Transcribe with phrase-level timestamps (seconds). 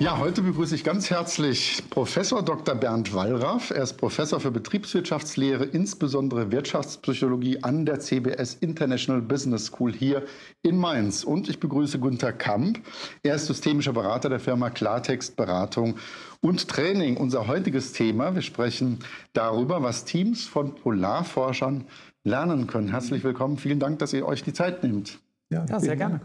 [0.00, 2.74] Ja, heute begrüße ich ganz herzlich Professor Dr.
[2.74, 3.70] Bernd Wallraff.
[3.70, 10.24] Er ist Professor für Betriebswirtschaftslehre, insbesondere Wirtschaftspsychologie an der CBS International Business School hier
[10.62, 11.22] in Mainz.
[11.22, 12.80] Und ich begrüße Gunther Kamp.
[13.22, 15.96] Er ist systemischer Berater der Firma Klartext Beratung
[16.40, 17.18] und Training.
[17.18, 19.00] Unser heutiges Thema, wir sprechen
[19.34, 21.84] darüber, was Teams von Polarforschern
[22.24, 22.88] lernen können.
[22.88, 23.58] Herzlich willkommen.
[23.58, 25.18] Vielen Dank, dass ihr euch die Zeit nehmt.
[25.50, 26.22] Ja, ja sehr gerne.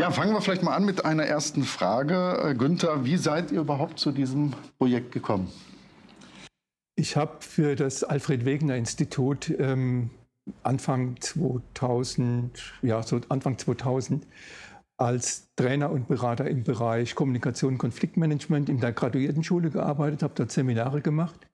[0.00, 2.38] Ja, fangen wir vielleicht mal an mit einer ersten Frage.
[2.42, 5.52] Äh, Günther, wie seid ihr überhaupt zu diesem Projekt gekommen?
[6.94, 10.08] Ich habe für das Alfred Wegener Institut ähm,
[10.62, 14.26] Anfang 2000, ja, so Anfang 2000
[14.96, 20.50] als Trainer und Berater im Bereich Kommunikation und Konfliktmanagement in der Graduiertenschule gearbeitet, habe dort
[20.50, 21.46] Seminare gemacht.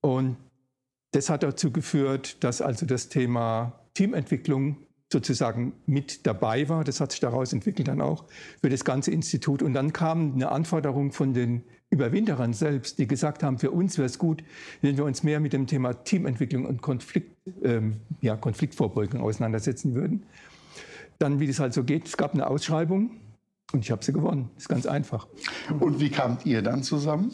[0.00, 0.36] Und
[1.12, 4.76] das hat dazu geführt, dass also das Thema Teamentwicklung
[5.16, 6.84] sozusagen mit dabei war.
[6.84, 8.24] Das hat sich daraus entwickelt dann auch
[8.60, 9.62] für das ganze Institut.
[9.62, 14.06] Und dann kam eine Anforderung von den Überwinterern selbst, die gesagt haben, für uns wäre
[14.06, 14.44] es gut,
[14.82, 20.26] wenn wir uns mehr mit dem Thema Teamentwicklung und Konflikt, ähm, ja, Konfliktvorbeugung auseinandersetzen würden.
[21.18, 23.12] Dann, wie das halt so geht, es gab eine Ausschreibung
[23.72, 24.50] und ich habe sie gewonnen.
[24.54, 25.28] Das ist ganz einfach.
[25.80, 27.32] Und wie kamt ihr dann zusammen?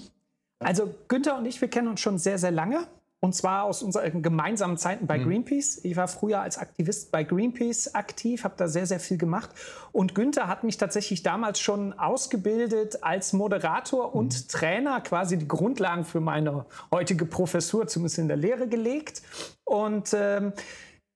[0.61, 2.87] Also Günther und ich, wir kennen uns schon sehr, sehr lange.
[3.25, 5.29] Und zwar aus unseren gemeinsamen Zeiten bei mhm.
[5.29, 5.85] Greenpeace.
[5.85, 9.51] Ich war früher als Aktivist bei Greenpeace aktiv, habe da sehr, sehr viel gemacht.
[9.93, 14.15] Und Günther hat mich tatsächlich damals schon ausgebildet als Moderator mhm.
[14.15, 19.23] und Trainer, quasi die Grundlagen für meine heutige Professur, zumindest in der Lehre, gelegt.
[19.63, 20.53] Und ähm,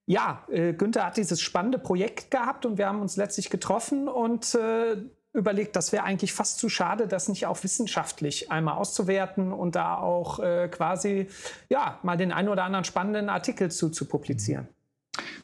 [0.09, 4.55] ja, äh, Günther hat dieses spannende Projekt gehabt und wir haben uns letztlich getroffen und
[4.55, 4.99] äh,
[5.37, 9.99] überlegt, das wäre eigentlich fast zu schade, das nicht auch wissenschaftlich einmal auszuwerten und da
[9.99, 11.29] auch äh, quasi
[11.69, 14.69] ja mal den einen oder anderen spannenden Artikel zu, zu publizieren.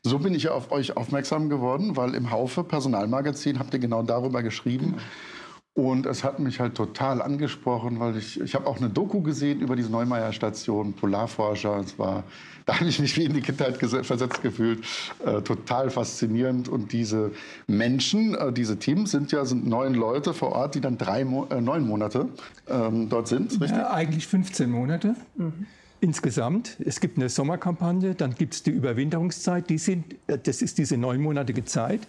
[0.02, 4.42] So bin ich auf euch aufmerksam geworden, weil im Haufe Personalmagazin habt ihr genau darüber
[4.42, 4.96] geschrieben.
[4.96, 5.31] Mhm
[5.74, 9.60] und es hat mich halt total angesprochen, weil ich, ich habe auch eine Doku gesehen
[9.60, 11.78] über diese Neumeier-Station, Polarforscher.
[11.78, 12.24] Es war,
[12.66, 14.84] da habe ich mich wie in die Kindheit versetzt gefühlt.
[15.24, 16.68] Äh, total faszinierend.
[16.68, 17.30] Und diese
[17.66, 21.60] Menschen, äh, diese Teams sind ja sind neun Leute vor Ort, die dann drei, äh,
[21.62, 22.28] neun Monate
[22.68, 23.70] ähm, dort sind, richtig?
[23.70, 25.14] Ja, eigentlich 15 Monate.
[25.36, 25.66] Mhm
[26.02, 26.76] insgesamt.
[26.84, 29.70] Es gibt eine Sommerkampagne, dann gibt es die Überwinterungszeit.
[29.70, 32.00] Die sind, äh, das ist diese neunmonatige Zeit.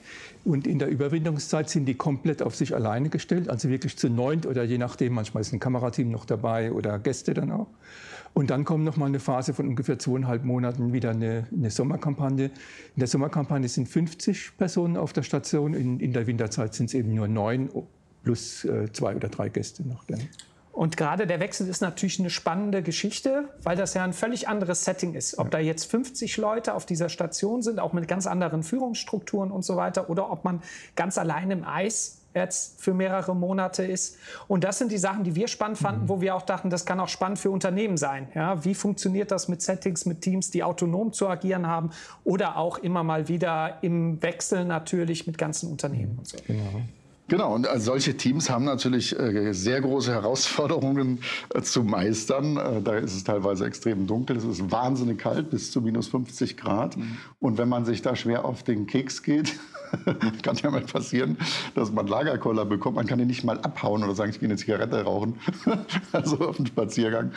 [0.43, 4.45] Und in der Überwinterungszeit sind die komplett auf sich alleine gestellt, also wirklich zu neunt
[4.45, 7.67] oder je nachdem, manchmal ist ein Kamerateam noch dabei oder Gäste dann auch.
[8.33, 12.45] Und dann kommt noch mal eine Phase von ungefähr zweieinhalb Monaten wieder eine, eine Sommerkampagne.
[12.45, 12.51] In
[12.97, 17.13] der Sommerkampagne sind 50 Personen auf der Station, in, in der Winterzeit sind es eben
[17.13, 17.69] nur neun
[18.23, 20.03] plus äh, zwei oder drei Gäste noch.
[20.05, 20.21] Dann.
[20.73, 24.83] Und gerade der Wechsel ist natürlich eine spannende Geschichte, weil das ja ein völlig anderes
[24.83, 25.37] Setting ist.
[25.37, 29.63] Ob da jetzt 50 Leute auf dieser Station sind, auch mit ganz anderen Führungsstrukturen und
[29.63, 30.63] so weiter, oder ob man
[30.95, 34.17] ganz allein im Eis jetzt für mehrere Monate ist.
[34.47, 36.09] Und das sind die Sachen, die wir spannend fanden, mhm.
[36.09, 38.27] wo wir auch dachten, das kann auch spannend für Unternehmen sein.
[38.33, 41.91] Ja, wie funktioniert das mit Settings, mit Teams, die autonom zu agieren haben
[42.23, 46.37] oder auch immer mal wieder im Wechsel natürlich mit ganzen Unternehmen und so.
[46.47, 46.81] Genau.
[47.29, 51.19] Genau, und also solche Teams haben natürlich äh, sehr große Herausforderungen
[51.53, 52.57] äh, zu meistern.
[52.57, 56.57] Äh, da ist es teilweise extrem dunkel, es ist wahnsinnig kalt, bis zu minus 50
[56.57, 56.97] Grad.
[56.97, 57.17] Mhm.
[57.39, 59.57] Und wenn man sich da schwer auf den Keks geht,
[60.43, 61.37] kann ja mal passieren,
[61.75, 62.97] dass man Lagerkoller bekommt.
[62.97, 65.39] Man kann ihn nicht mal abhauen oder sagen, ich gehe eine Zigarette rauchen.
[66.11, 67.31] also auf den Spaziergang.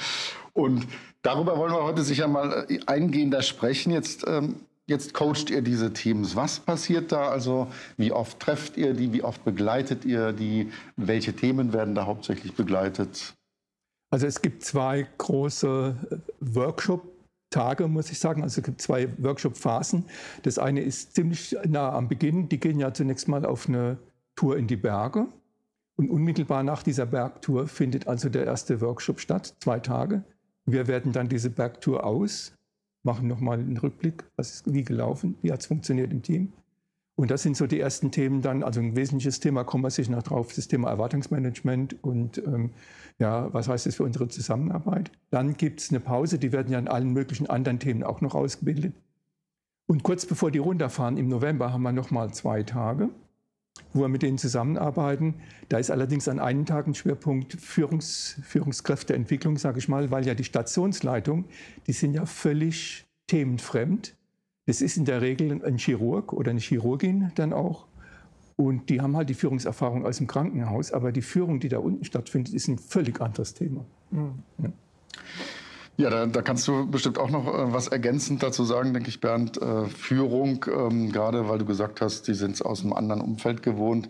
[0.53, 0.87] Und
[1.23, 3.93] darüber wollen wir heute sicher mal eingehender sprechen.
[3.93, 4.57] Jetzt ähm,
[4.89, 6.37] Jetzt coacht ihr diese Teams.
[6.37, 7.29] Was passiert da?
[7.29, 7.67] Also
[7.97, 9.13] wie oft trefft ihr die?
[9.13, 10.71] Wie oft begleitet ihr die?
[10.97, 13.35] Welche Themen werden da hauptsächlich begleitet?
[14.11, 18.45] Also es gibt zwei große äh, Workshop-Tage, muss ich sagen.
[18.45, 20.05] Also es gibt zwei Workshop-Phasen.
[20.45, 22.49] Das eine ist ziemlich nah am Beginn.
[22.49, 23.99] Die gehen ja zunächst mal auf eine
[24.37, 25.27] Tour in die Berge.
[25.97, 30.23] Und unmittelbar nach dieser Bergtour findet also der erste Workshop statt, zwei Tage.
[30.67, 32.53] Wir werten dann diese Bergtour aus
[33.07, 36.53] machen nochmal einen Rückblick, was ist wie gelaufen, wie hat es funktioniert im Team.
[37.15, 40.13] Und das sind so die ersten Themen dann, also ein wesentliches Thema, kommen wir sicher
[40.13, 42.73] noch drauf, das Thema Erwartungsmanagement und ähm,
[43.19, 45.11] ja, was heißt das für unsere Zusammenarbeit.
[45.31, 48.35] Dann gibt es eine Pause, die werden ja in allen möglichen anderen Themen auch noch
[48.35, 48.93] ausgebildet.
[49.87, 53.09] Und kurz bevor die runterfahren, im November, haben wir nochmal zwei Tage,
[53.93, 55.35] wo wir mit denen zusammenarbeiten.
[55.69, 60.35] Da ist allerdings an einem Tag ein Schwerpunkt Führungs, Führungskräfteentwicklung, sage ich mal, weil ja
[60.35, 61.45] die Stationsleitung,
[61.87, 64.15] die sind ja völlig themenfremd.
[64.67, 67.87] Das ist in der Regel ein Chirurg oder eine Chirurgin dann auch.
[68.57, 72.05] Und die haben halt die Führungserfahrung aus dem Krankenhaus, aber die Führung, die da unten
[72.05, 73.85] stattfindet, ist ein völlig anderes Thema.
[74.11, 74.43] Mhm.
[74.59, 74.73] Ja.
[75.99, 79.21] Ja, da, da, kannst du bestimmt auch noch äh, was ergänzend dazu sagen, denke ich,
[79.21, 79.61] Bernd.
[79.61, 83.63] Äh, Führung, ähm, gerade weil du gesagt hast, die sind es aus einem anderen Umfeld
[83.63, 84.09] gewohnt.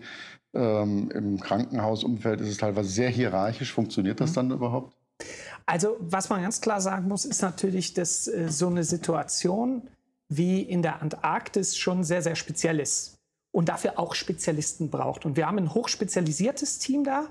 [0.53, 3.73] Ähm, Im Krankenhausumfeld ist es teilweise sehr hierarchisch.
[3.73, 4.35] Funktioniert das mhm.
[4.35, 4.95] dann überhaupt?
[5.65, 9.83] Also, was man ganz klar sagen muss, ist natürlich, dass äh, so eine Situation
[10.29, 13.17] wie in der Antarktis schon sehr, sehr speziell ist
[13.51, 15.25] und dafür auch Spezialisten braucht.
[15.25, 17.27] Und wir haben ein hochspezialisiertes Team da.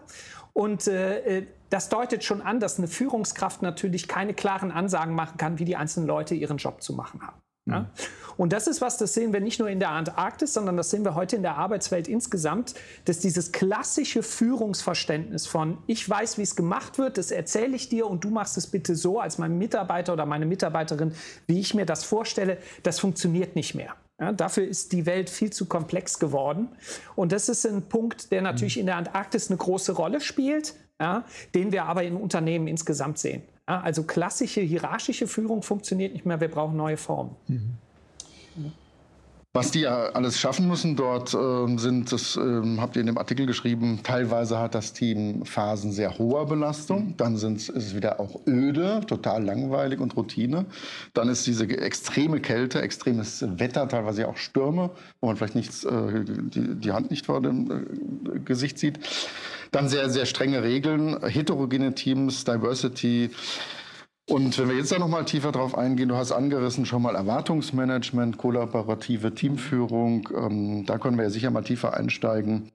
[0.52, 5.36] Und äh, äh, das deutet schon an, dass eine Führungskraft natürlich keine klaren Ansagen machen
[5.38, 7.40] kann, wie die einzelnen Leute ihren Job zu machen haben.
[7.68, 7.80] Ja?
[7.80, 7.86] Mhm.
[8.36, 11.04] Und das ist was, das sehen wir nicht nur in der Antarktis, sondern das sehen
[11.04, 12.74] wir heute in der Arbeitswelt insgesamt,
[13.06, 18.06] dass dieses klassische Führungsverständnis von ich weiß, wie es gemacht wird, das erzähle ich dir
[18.06, 21.14] und du machst es bitte so als mein Mitarbeiter oder meine Mitarbeiterin,
[21.46, 23.94] wie ich mir das vorstelle, das funktioniert nicht mehr.
[24.20, 26.68] Ja, dafür ist die Welt viel zu komplex geworden.
[27.16, 28.80] Und das ist ein Punkt, der natürlich mhm.
[28.80, 33.42] in der Antarktis eine große Rolle spielt, ja, den wir aber in Unternehmen insgesamt sehen.
[33.68, 37.36] Ja, also klassische hierarchische Führung funktioniert nicht mehr, wir brauchen neue Formen.
[37.48, 37.74] Mhm.
[39.56, 43.16] Was die ja alles schaffen müssen dort äh, sind, das äh, habt ihr in dem
[43.16, 48.38] Artikel geschrieben, teilweise hat das Team Phasen sehr hoher Belastung, dann ist es wieder auch
[48.46, 50.66] öde, total langweilig und Routine.
[51.14, 54.90] Dann ist diese extreme Kälte, extremes Wetter, teilweise auch Stürme,
[55.22, 58.98] wo man vielleicht nichts, äh, die, die, Hand nicht vor dem äh, Gesicht sieht.
[59.70, 63.30] Dann sehr, sehr strenge Regeln, heterogene Teams, Diversity.
[64.28, 67.14] Und wenn wir jetzt da noch mal tiefer drauf eingehen, du hast angerissen schon mal
[67.14, 70.28] Erwartungsmanagement, kollaborative Teamführung.
[70.34, 72.72] Ähm, da können wir ja sicher mal tiefer einsteigen,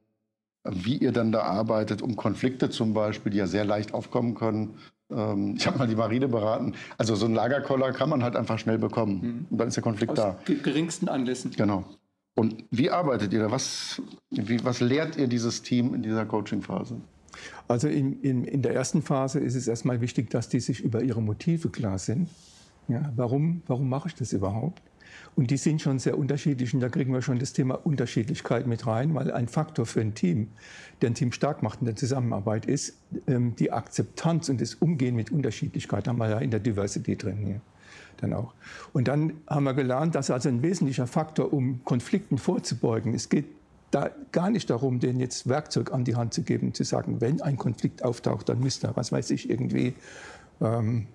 [0.64, 4.76] wie ihr dann da arbeitet, um Konflikte zum Beispiel, die ja sehr leicht aufkommen können.
[5.12, 6.74] Ähm, ich habe mal die Marine beraten.
[6.98, 9.20] Also so einen Lagerkoller kann man halt einfach schnell bekommen.
[9.22, 9.46] Mhm.
[9.50, 10.40] Und dann ist der Konflikt Aus da.
[10.46, 11.52] geringsten Anlässen.
[11.52, 11.84] Genau.
[12.42, 13.52] Und wie arbeitet ihr da?
[13.52, 14.02] Was,
[14.32, 16.96] wie, was lehrt ihr dieses Team in dieser Coaching-Phase?
[17.68, 21.04] Also in, in, in der ersten Phase ist es erstmal wichtig, dass die sich über
[21.04, 22.30] ihre Motive klar sind.
[22.88, 24.82] Ja, warum, warum mache ich das überhaupt?
[25.36, 28.88] Und die sind schon sehr unterschiedlich und da kriegen wir schon das Thema Unterschiedlichkeit mit
[28.88, 30.48] rein, weil ein Faktor für ein Team,
[31.04, 32.98] der ein Team stark macht in der Zusammenarbeit, ist
[33.28, 36.08] ähm, die Akzeptanz und das Umgehen mit Unterschiedlichkeit.
[36.08, 37.62] Da haben wir ja in der Diversity drin hier
[38.18, 38.54] dann auch.
[38.94, 43.46] Und dann haben wir gelernt, dass also ein wesentlicher Faktor, um Konflikten vorzubeugen, es geht
[43.92, 47.42] da gar nicht darum, denen jetzt Werkzeug an die Hand zu geben, zu sagen, wenn
[47.42, 49.94] ein Konflikt auftaucht, dann müsst ihr, was weiß ich, irgendwie
[50.62, 51.08] ähm,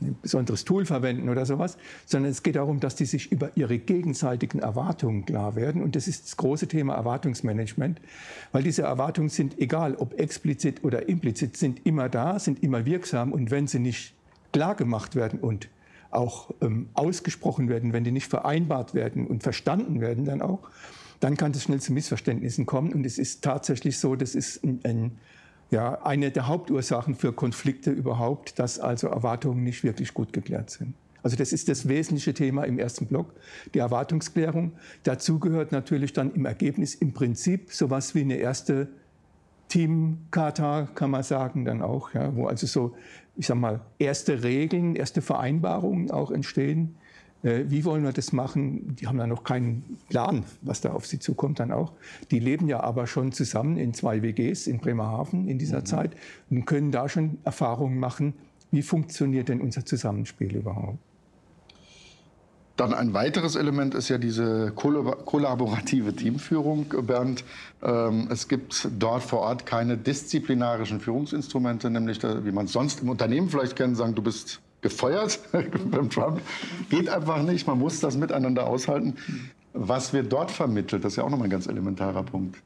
[0.00, 1.76] ein besonderes Tool verwenden oder sowas,
[2.06, 5.82] sondern es geht darum, dass die sich über ihre gegenseitigen Erwartungen klar werden.
[5.82, 8.00] Und das ist das große Thema Erwartungsmanagement,
[8.52, 13.32] weil diese Erwartungen sind, egal ob explizit oder implizit, sind immer da, sind immer wirksam.
[13.32, 14.14] Und wenn sie nicht
[14.52, 15.68] klar gemacht werden und
[16.10, 20.70] auch ähm, ausgesprochen werden, wenn die nicht vereinbart werden und verstanden werden dann auch,
[21.20, 22.92] dann kann es schnell zu Missverständnissen kommen.
[22.92, 25.12] Und es ist tatsächlich so, das ist ein, ein,
[25.70, 30.94] ja, eine der Hauptursachen für Konflikte überhaupt, dass also Erwartungen nicht wirklich gut geklärt sind.
[31.22, 33.34] Also das ist das wesentliche Thema im ersten Block,
[33.74, 34.72] die Erwartungsklärung.
[35.02, 38.88] Dazu gehört natürlich dann im Ergebnis im Prinzip sowas wie eine erste
[39.70, 42.94] Teamkata, kann man sagen, dann auch, ja, wo also so,
[43.36, 46.96] ich sag mal, erste Regeln, erste Vereinbarungen auch entstehen,
[47.42, 48.96] äh, wie wollen wir das machen?
[48.96, 51.92] Die haben da noch keinen Plan, was da auf sie zukommt dann auch.
[52.30, 55.86] Die leben ja aber schon zusammen in zwei WGs in Bremerhaven in dieser mhm.
[55.86, 56.16] Zeit
[56.50, 58.34] und können da schon Erfahrungen machen,
[58.72, 60.98] wie funktioniert denn unser Zusammenspiel überhaupt.
[62.80, 67.44] Dann ein weiteres Element ist ja diese kollaborative Teamführung, Bernd.
[67.82, 73.10] Ähm, es gibt dort vor Ort keine disziplinarischen Führungsinstrumente, nämlich wie man es sonst im
[73.10, 75.40] Unternehmen vielleicht kennt, sagen, du bist gefeuert
[75.90, 76.40] beim Trump.
[76.88, 77.66] Geht einfach nicht.
[77.66, 79.14] Man muss das miteinander aushalten.
[79.74, 82.56] Was wird dort vermittelt, das ist ja auch nochmal ein ganz elementarer Punkt.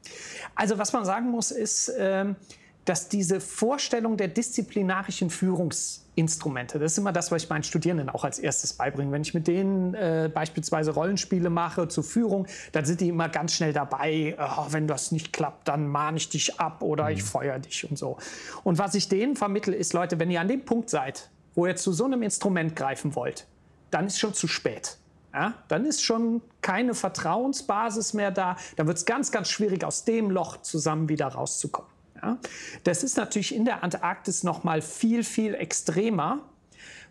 [0.55, 2.37] Also was man sagen muss, ist, ähm,
[2.85, 8.23] dass diese Vorstellung der disziplinarischen Führungsinstrumente, das ist immer das, was ich meinen Studierenden auch
[8.23, 9.11] als erstes beibringe.
[9.11, 13.53] Wenn ich mit denen äh, beispielsweise Rollenspiele mache zur Führung, dann sind die immer ganz
[13.53, 17.27] schnell dabei, oh, wenn das nicht klappt, dann mahne ich dich ab oder ich mhm.
[17.27, 18.17] feuer dich und so.
[18.63, 21.75] Und was ich denen vermittle, ist, Leute, wenn ihr an dem Punkt seid, wo ihr
[21.75, 23.47] zu so einem Instrument greifen wollt,
[23.89, 24.97] dann ist schon zu spät.
[25.33, 28.55] Ja, dann ist schon keine Vertrauensbasis mehr da.
[28.77, 31.94] Dann wird es ganz, ganz schwierig, aus dem Loch zusammen wieder rauszukommen.
[32.25, 32.39] Ja,
[32.83, 36.39] das ist natürlich in der Antarktis noch mal viel, viel extremer,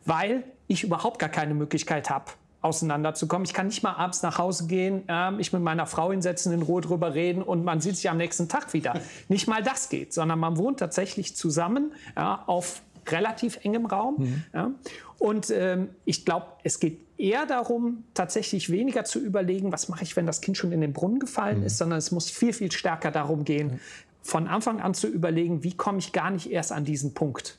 [0.04, 3.44] weil ich überhaupt gar keine Möglichkeit habe, auseinanderzukommen.
[3.44, 6.62] Ich kann nicht mal abends nach Hause gehen, äh, mich mit meiner Frau hinsetzen, in
[6.62, 9.00] Ruhe drüber reden und man sieht sich am nächsten Tag wieder.
[9.28, 14.16] nicht mal das geht, sondern man wohnt tatsächlich zusammen ja, auf relativ engem Raum.
[14.18, 14.44] Mhm.
[14.52, 14.70] Ja.
[15.18, 20.16] Und ähm, ich glaube, es geht eher darum, tatsächlich weniger zu überlegen, was mache ich,
[20.16, 21.66] wenn das Kind schon in den Brunnen gefallen mhm.
[21.66, 23.78] ist, sondern es muss viel, viel stärker darum gehen,
[24.24, 27.58] von Anfang an zu überlegen, wie komme ich gar nicht erst an diesen Punkt.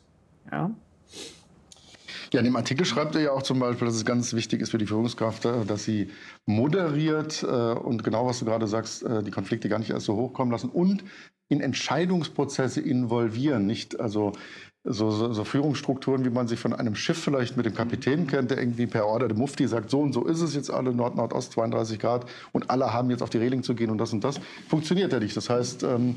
[0.51, 0.71] Ja.
[2.33, 4.71] Ja, in dem Artikel schreibt er ja auch zum Beispiel, dass es ganz wichtig ist
[4.71, 6.09] für die Führungskraft, äh, dass sie
[6.45, 10.15] moderiert äh, und genau was du gerade sagst, äh, die Konflikte gar nicht erst so
[10.15, 11.03] hochkommen lassen und
[11.49, 13.67] in Entscheidungsprozesse involvieren.
[13.67, 14.33] Nicht also
[14.85, 18.51] so, so, so, Führungsstrukturen, wie man sie von einem Schiff vielleicht mit dem Kapitän kennt,
[18.51, 21.53] der irgendwie per Order der Mufti sagt, so und so ist es jetzt alle Nord-Nordost
[21.53, 24.39] 32 Grad und alle haben jetzt auf die Reling zu gehen und das und das,
[24.69, 25.35] funktioniert ja nicht.
[25.35, 26.15] Das heißt, ähm,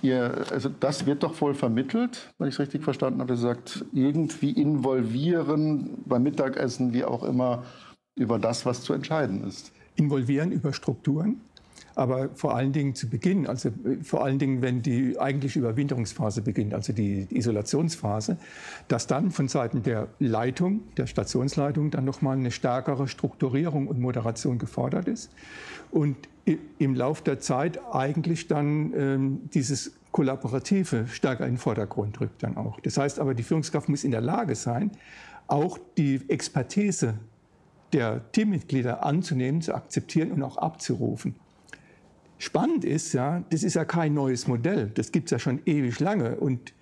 [0.00, 3.84] ihr, also das wird doch wohl vermittelt, wenn ich es richtig verstanden habe, ihr sagt,
[3.92, 7.64] irgendwie involvieren beim Mittagessen, wie auch immer,
[8.14, 9.72] über das, was zu entscheiden ist.
[9.94, 11.42] Involvieren über Strukturen,
[11.96, 13.70] aber vor allen Dingen zu Beginn, also
[14.02, 18.36] vor allen Dingen, wenn die eigentliche Überwinterungsphase beginnt, also die Isolationsphase,
[18.86, 24.58] dass dann von Seiten der Leitung, der Stationsleitung, dann nochmal eine stärkere Strukturierung und Moderation
[24.58, 25.32] gefordert ist.
[25.90, 26.16] Und
[26.78, 32.58] im Laufe der Zeit eigentlich dann ähm, dieses Kollaborative stärker in den Vordergrund rückt dann
[32.58, 32.78] auch.
[32.80, 34.92] Das heißt aber, die Führungskraft muss in der Lage sein,
[35.46, 37.14] auch die Expertise
[37.92, 41.36] der Teammitglieder anzunehmen, zu akzeptieren und auch abzurufen.
[42.38, 46.00] Spannend ist ja, das ist ja kein neues Modell, das gibt es ja schon ewig
[46.00, 46.36] lange.
[46.36, 46.74] Und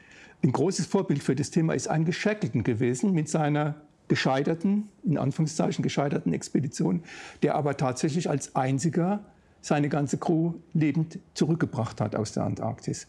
[0.42, 3.76] ein großes Vorbild für das Thema ist ein Shackleton gewesen mit seiner
[4.08, 7.02] gescheiterten, in Anführungszeichen gescheiterten Expedition,
[7.42, 9.24] der aber tatsächlich als einziger
[9.62, 13.06] seine ganze Crew lebend zurückgebracht hat aus der Antarktis.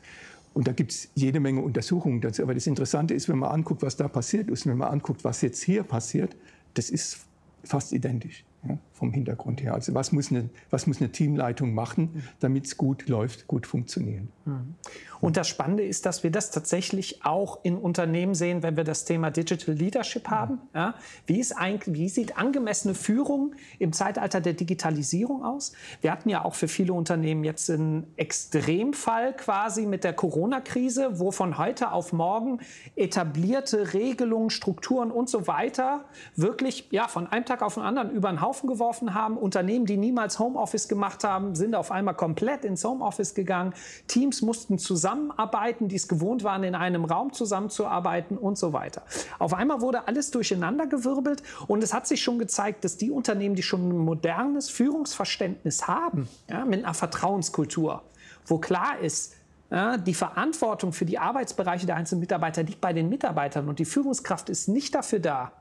[0.54, 2.44] Und da gibt es jede Menge Untersuchungen dazu.
[2.44, 5.42] Aber das Interessante ist, wenn man anguckt, was da passiert ist, wenn man anguckt, was
[5.42, 6.38] jetzt hier passiert,
[6.76, 7.26] das ist
[7.66, 9.74] fast identisch ja, vom Hintergrund her.
[9.74, 14.24] Also was muss eine, was muss eine Teamleitung machen, damit es gut läuft, gut funktioniert.
[14.46, 14.76] Mhm.
[15.22, 19.06] Und das Spannende ist, dass wir das tatsächlich auch in Unternehmen sehen, wenn wir das
[19.06, 20.60] Thema Digital Leadership haben.
[20.74, 20.96] Ja,
[21.26, 25.74] wie, ist eigentlich, wie sieht angemessene Führung im Zeitalter der Digitalisierung aus?
[26.02, 31.32] Wir hatten ja auch für viele Unternehmen jetzt einen Extremfall quasi mit der Corona-Krise, wo
[31.32, 32.60] von heute auf morgen
[32.96, 36.06] etablierte Regelungen, Strukturen und so weiter
[36.36, 39.38] wirklich ja, von einem Tag auf den anderen über den Haufen geworfen haben.
[39.38, 43.74] Unternehmen, die niemals Homeoffice gemacht haben, sind auf einmal komplett ins Homeoffice gegangen.
[44.08, 49.04] Teams mussten zusammen zusammenarbeiten, die es gewohnt waren, in einem Raum zusammenzuarbeiten und so weiter.
[49.40, 53.64] Auf einmal wurde alles durcheinandergewirbelt und es hat sich schon gezeigt, dass die Unternehmen, die
[53.64, 58.04] schon ein modernes Führungsverständnis haben, ja, mit einer Vertrauenskultur,
[58.46, 59.34] wo klar ist,
[59.72, 63.86] ja, die Verantwortung für die Arbeitsbereiche der einzelnen Mitarbeiter liegt bei den Mitarbeitern und die
[63.86, 65.52] Führungskraft ist nicht dafür da,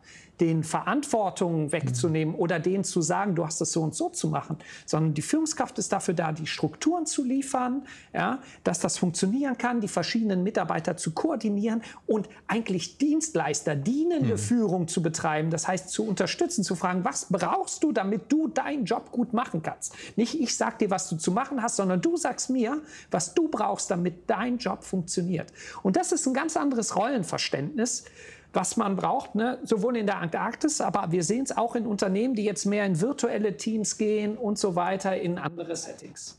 [0.41, 4.59] den Verantwortung wegzunehmen oder denen zu sagen, du hast das so und so zu machen,
[4.85, 9.81] sondern die Führungskraft ist dafür da, die Strukturen zu liefern, ja, dass das funktionieren kann,
[9.81, 14.39] die verschiedenen Mitarbeiter zu koordinieren und eigentlich Dienstleister, dienende mhm.
[14.39, 15.51] Führung zu betreiben.
[15.51, 19.63] Das heißt, zu unterstützen, zu fragen, was brauchst du, damit du deinen Job gut machen
[19.63, 19.95] kannst?
[20.17, 23.49] Nicht ich sag dir, was du zu machen hast, sondern du sagst mir, was du
[23.49, 25.53] brauchst, damit dein Job funktioniert.
[25.83, 28.05] Und das ist ein ganz anderes Rollenverständnis,
[28.55, 29.59] was man braucht, ne?
[29.65, 33.01] sowohl in der Antarktis, aber wir sehen es auch in Unternehmen, die jetzt mehr in
[33.01, 36.39] virtuelle Teams gehen und so weiter, in andere Settings.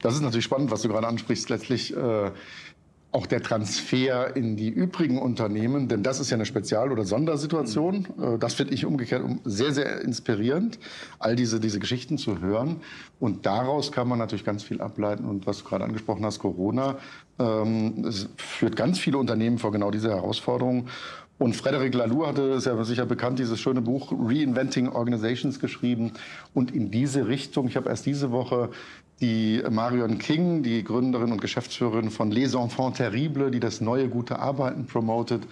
[0.00, 1.48] Das ist natürlich spannend, was du gerade ansprichst.
[1.48, 2.30] Letztlich äh,
[3.10, 8.06] auch der Transfer in die übrigen Unternehmen, denn das ist ja eine Spezial- oder Sondersituation.
[8.20, 10.78] Äh, das finde ich umgekehrt sehr, sehr inspirierend,
[11.18, 12.76] all diese, diese Geschichten zu hören.
[13.18, 15.24] Und daraus kann man natürlich ganz viel ableiten.
[15.24, 16.98] Und was du gerade angesprochen hast, Corona,
[17.38, 20.88] ähm, es führt ganz viele Unternehmen vor genau diese Herausforderungen.
[21.38, 26.12] Und Frederic Laloux hatte, ist ja sicher bekannt, dieses schöne Buch Reinventing Organizations geschrieben.
[26.52, 28.70] Und in diese Richtung, ich habe erst diese Woche
[29.20, 34.38] die Marion King, die Gründerin und Geschäftsführerin von Les Enfants Terribles, die das neue gute
[34.38, 35.42] Arbeiten promotet.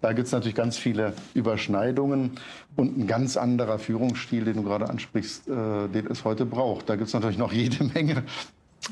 [0.00, 2.32] Da gibt es natürlich ganz viele Überschneidungen
[2.76, 6.88] und ein ganz anderer Führungsstil, den du gerade ansprichst, äh, den es heute braucht.
[6.88, 8.22] Da gibt es natürlich noch jede Menge.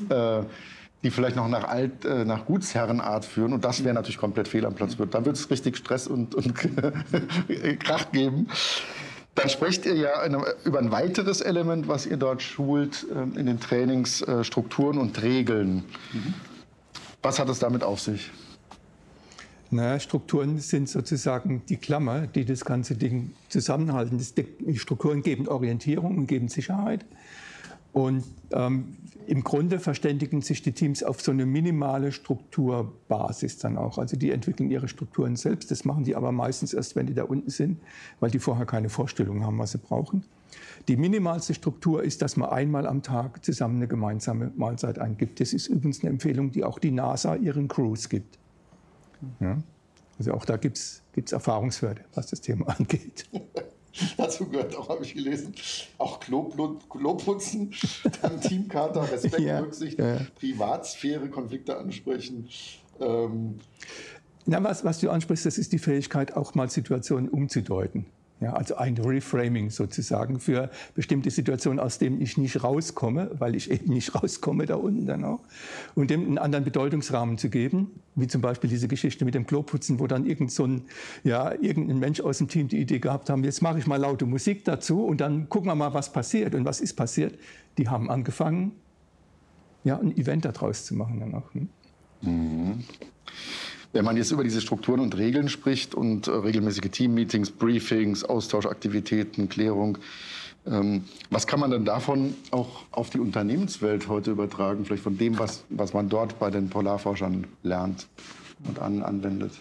[0.09, 0.43] Äh,
[1.03, 3.53] die vielleicht noch nach, Alt, äh, nach Gutsherrenart führen.
[3.53, 4.97] Und das wäre natürlich komplett fehl am Platz.
[4.97, 5.13] Wird.
[5.13, 6.53] Dann wird es richtig Stress und, und
[7.79, 8.47] Krach geben.
[9.35, 13.45] Dann sprecht ihr ja eine, über ein weiteres Element, was ihr dort schult äh, in
[13.45, 15.83] den Trainings, äh, Strukturen und Regeln.
[16.11, 16.33] Mhm.
[17.21, 18.31] Was hat es damit auf sich?
[19.69, 24.17] Naja, Strukturen sind sozusagen die Klammer, die das ganze Ding zusammenhalten.
[24.59, 27.05] Die Strukturen geben Orientierung und geben Sicherheit.
[27.93, 33.97] Und ähm, im Grunde verständigen sich die Teams auf so eine minimale Strukturbasis dann auch.
[33.97, 35.69] Also die entwickeln ihre Strukturen selbst.
[35.69, 37.79] Das machen die aber meistens erst, wenn die da unten sind,
[38.19, 40.23] weil die vorher keine Vorstellung haben, was sie brauchen.
[40.87, 45.41] Die minimalste Struktur ist, dass man einmal am Tag zusammen eine gemeinsame Mahlzeit eingibt.
[45.41, 48.39] Das ist übrigens eine Empfehlung, die auch die NASA ihren Crews gibt.
[49.41, 49.57] Ja?
[50.17, 53.25] Also auch da gibt es Erfahrungswerte, was das Thema angeht.
[54.17, 55.53] Dazu gehört auch, habe ich gelesen,
[55.97, 57.73] auch Kloputzen,
[58.21, 60.19] dann Teamkater, Respekt, ja, Rücksicht, ja.
[60.39, 62.49] Privatsphäre, Konflikte ansprechen.
[62.99, 63.59] Ähm.
[64.45, 68.05] Na, was, was du ansprichst, das ist die Fähigkeit, auch mal Situationen umzudeuten.
[68.39, 73.71] Ja, also ein Reframing sozusagen für bestimmte Situationen, aus denen ich nicht rauskomme, weil ich
[73.71, 75.39] eben nicht rauskomme da unten dann auch,
[75.95, 79.99] und dem einen anderen Bedeutungsrahmen zu geben, wie zum Beispiel diese Geschichte mit dem Kloputzen,
[79.99, 80.83] wo dann irgend so ein,
[81.23, 84.27] ja, irgendein Mensch aus dem Team die Idee gehabt haben, jetzt mache ich mal laute
[84.27, 86.53] Musik dazu und dann gucken wir mal, was passiert.
[86.53, 87.39] Und was ist passiert?
[87.79, 88.73] Die haben angefangen,
[89.83, 91.53] ja, ein Event daraus zu machen dann auch.
[91.53, 91.69] Hm?
[92.21, 92.83] Mhm.
[93.97, 99.49] Wenn man jetzt über diese Strukturen und Regeln spricht und äh, regelmäßige Teammeetings, Briefings, Austauschaktivitäten,
[99.49, 99.97] Klärung,
[100.67, 104.85] ähm, was kann man denn davon auch auf die Unternehmenswelt heute übertragen?
[104.85, 108.07] Vielleicht von dem, was, was man dort bei den Polarforschern lernt
[108.67, 109.53] und an, anwendet?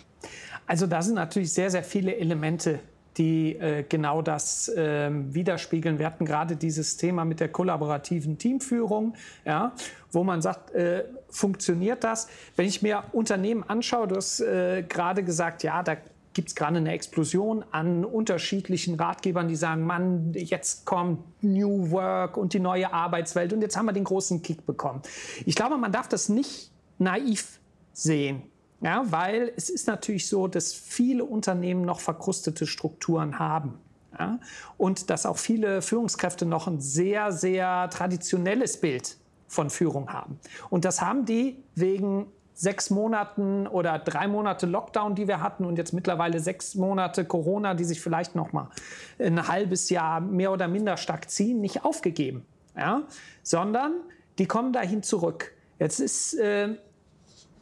[0.66, 2.80] Also da sind natürlich sehr, sehr viele Elemente
[3.16, 5.98] die äh, genau das äh, widerspiegeln.
[5.98, 9.72] Wir hatten gerade dieses Thema mit der kollaborativen Teamführung, ja,
[10.12, 12.28] wo man sagt, äh, funktioniert das?
[12.56, 15.96] Wenn ich mir Unternehmen anschaue, du hast äh, gerade gesagt, ja, da
[16.36, 22.36] gibt es gerade eine Explosion an unterschiedlichen Ratgebern, die sagen, Mann, jetzt kommt New Work
[22.36, 25.00] und die neue Arbeitswelt und jetzt haben wir den großen Kick bekommen.
[25.46, 27.58] Ich glaube, man darf das nicht naiv
[27.94, 28.42] sehen.
[28.80, 33.78] Ja, weil es ist natürlich so, dass viele Unternehmen noch verkrustete Strukturen haben.
[34.18, 34.38] Ja,
[34.78, 39.16] und dass auch viele Führungskräfte noch ein sehr, sehr traditionelles Bild
[39.46, 40.40] von Führung haben.
[40.70, 45.76] Und das haben die wegen sechs Monaten oder drei Monate Lockdown, die wir hatten und
[45.76, 48.70] jetzt mittlerweile sechs Monate Corona, die sich vielleicht noch mal
[49.18, 53.02] ein halbes Jahr mehr oder minder stark ziehen, nicht aufgegeben, ja?
[53.42, 53.92] sondern
[54.38, 55.52] die kommen dahin zurück.
[55.78, 56.76] Jetzt ist äh,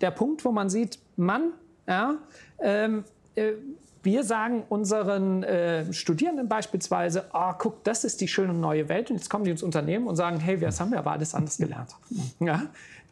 [0.01, 1.53] der Punkt, wo man sieht, Mann,
[1.87, 2.17] ja,
[2.61, 3.05] ähm,
[3.35, 3.53] äh,
[4.05, 9.11] wir sagen unseren äh, Studierenden beispielsweise, oh, guck, das ist die schöne neue Welt.
[9.11, 11.57] Und jetzt kommen die ins Unternehmen und sagen, hey, das haben wir aber alles anders
[11.57, 11.91] gelernt.
[12.39, 12.65] Ja?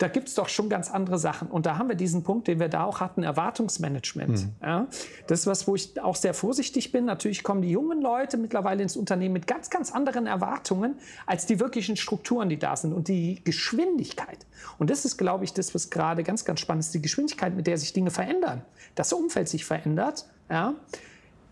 [0.03, 1.47] Da gibt es doch schon ganz andere Sachen.
[1.49, 4.31] Und da haben wir diesen Punkt, den wir da auch hatten, Erwartungsmanagement.
[4.31, 4.53] Mhm.
[4.61, 4.87] Ja?
[5.29, 7.05] Das ist was, wo ich auch sehr vorsichtig bin.
[7.05, 11.61] Natürlich kommen die jungen Leute mittlerweile ins Unternehmen mit ganz, ganz anderen Erwartungen als die
[11.61, 14.45] wirklichen Strukturen, die da sind und die Geschwindigkeit.
[14.79, 17.69] Und das ist, glaube ich, das, was gerade ganz, ganz spannend ist, die Geschwindigkeit, mit
[17.69, 18.63] der sich Dinge verändern.
[18.97, 20.75] Das Umfeld sich verändert ja,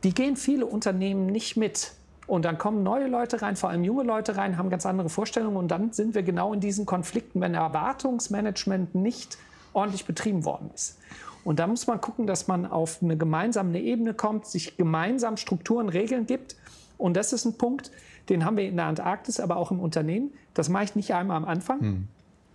[0.03, 1.93] die gehen viele Unternehmen nicht mit.
[2.31, 5.57] Und dann kommen neue Leute rein, vor allem junge Leute rein, haben ganz andere Vorstellungen.
[5.57, 9.37] Und dann sind wir genau in diesen Konflikten, wenn Erwartungsmanagement nicht
[9.73, 10.97] ordentlich betrieben worden ist.
[11.43, 15.88] Und da muss man gucken, dass man auf eine gemeinsame Ebene kommt, sich gemeinsam Strukturen,
[15.88, 16.55] Regeln gibt.
[16.99, 17.90] Und das ist ein Punkt,
[18.29, 20.33] den haben wir in der Antarktis, aber auch im Unternehmen.
[20.55, 22.09] Das mache ich nicht einmal am Anfang hm.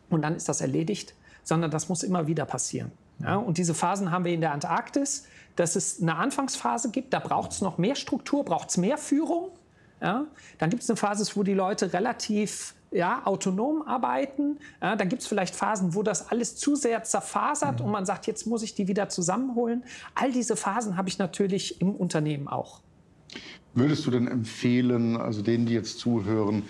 [0.09, 2.91] und dann ist das erledigt, sondern das muss immer wieder passieren.
[3.19, 7.19] Ja, und diese Phasen haben wir in der Antarktis dass es eine Anfangsphase gibt, da
[7.19, 9.49] braucht es noch mehr Struktur, braucht es mehr Führung.
[10.01, 10.25] Ja?
[10.58, 14.58] Dann gibt es eine Phase, wo die Leute relativ ja, autonom arbeiten.
[14.81, 17.86] Ja, dann gibt es vielleicht Phasen, wo das alles zu sehr zerfasert mhm.
[17.86, 19.84] und man sagt, jetzt muss ich die wieder zusammenholen.
[20.15, 22.81] All diese Phasen habe ich natürlich im Unternehmen auch.
[23.73, 26.63] Würdest du denn empfehlen, also denen, die jetzt zuhören,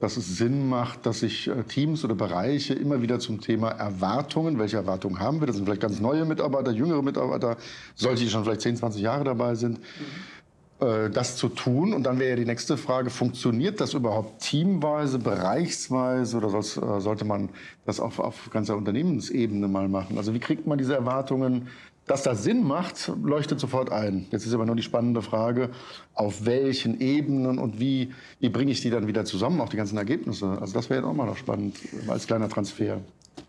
[0.00, 4.58] dass es Sinn macht, dass sich äh, Teams oder Bereiche immer wieder zum Thema Erwartungen,
[4.58, 7.56] welche Erwartungen haben wir, das sind vielleicht ganz neue Mitarbeiter, jüngere Mitarbeiter,
[7.94, 10.04] solche, die schon vielleicht 10, 20 Jahre dabei sind, mhm.
[10.80, 11.92] Das zu tun.
[11.92, 17.24] Und dann wäre ja die nächste Frage, funktioniert das überhaupt teamweise, bereichsweise oder äh, sollte
[17.24, 17.50] man
[17.86, 20.16] das auch auf ganzer Unternehmensebene mal machen?
[20.16, 21.68] Also wie kriegt man diese Erwartungen
[22.10, 24.26] dass das Sinn macht, leuchtet sofort ein.
[24.32, 25.70] Jetzt ist aber nur die spannende Frage,
[26.12, 29.96] auf welchen Ebenen und wie, wie bringe ich die dann wieder zusammen, auch die ganzen
[29.96, 30.58] Ergebnisse.
[30.60, 31.76] Also das wäre jetzt auch mal noch spannend
[32.08, 32.98] als kleiner Transfer.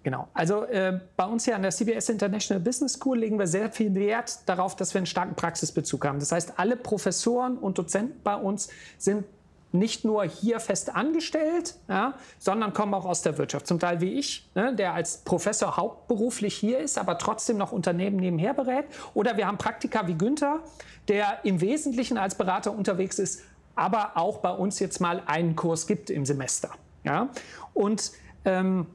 [0.03, 0.27] Genau.
[0.33, 3.93] Also äh, bei uns hier an der CBS International Business School legen wir sehr viel
[3.95, 6.19] Wert darauf, dass wir einen starken Praxisbezug haben.
[6.19, 9.25] Das heißt, alle Professoren und Dozenten bei uns sind
[9.71, 13.67] nicht nur hier fest angestellt, ja, sondern kommen auch aus der Wirtschaft.
[13.67, 18.17] Zum Teil wie ich, ne, der als Professor hauptberuflich hier ist, aber trotzdem noch Unternehmen
[18.17, 18.85] nebenher berät.
[19.13, 20.59] Oder wir haben Praktiker wie Günther,
[21.07, 23.43] der im Wesentlichen als Berater unterwegs ist,
[23.75, 26.71] aber auch bei uns jetzt mal einen Kurs gibt im Semester.
[27.03, 27.29] Ja.
[27.73, 28.11] Und
[28.43, 28.87] ähm,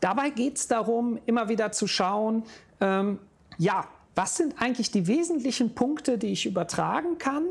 [0.00, 2.44] dabei geht es darum, immer wieder zu schauen,
[2.80, 3.18] ähm,
[3.58, 7.44] ja, was sind eigentlich die wesentlichen Punkte, die ich übertragen kann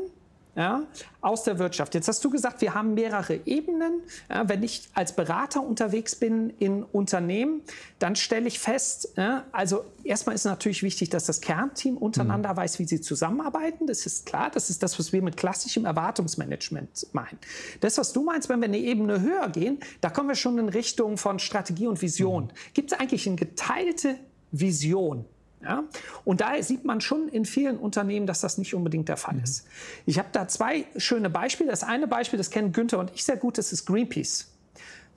[0.56, 0.84] ja,
[1.20, 1.94] aus der Wirtschaft.
[1.94, 4.00] Jetzt hast du gesagt, wir haben mehrere Ebenen.
[4.30, 7.60] Ja, wenn ich als Berater unterwegs bin in Unternehmen,
[7.98, 12.56] dann stelle ich fest, ja, also erstmal ist natürlich wichtig, dass das Kernteam untereinander mhm.
[12.56, 13.86] weiß, wie sie zusammenarbeiten.
[13.86, 17.38] Das ist klar, das ist das, was wir mit klassischem Erwartungsmanagement meinen.
[17.80, 20.70] Das, was du meinst, wenn wir eine Ebene höher gehen, da kommen wir schon in
[20.70, 22.44] Richtung von Strategie und Vision.
[22.44, 22.72] Mhm.
[22.72, 24.16] Gibt es eigentlich eine geteilte
[24.52, 25.26] Vision?
[25.66, 25.84] Ja?
[26.24, 29.42] Und daher sieht man schon in vielen Unternehmen, dass das nicht unbedingt der Fall mhm.
[29.42, 29.66] ist.
[30.06, 31.70] Ich habe da zwei schöne Beispiele.
[31.70, 34.52] Das eine Beispiel, das kennen Günther und ich sehr gut, das ist Greenpeace.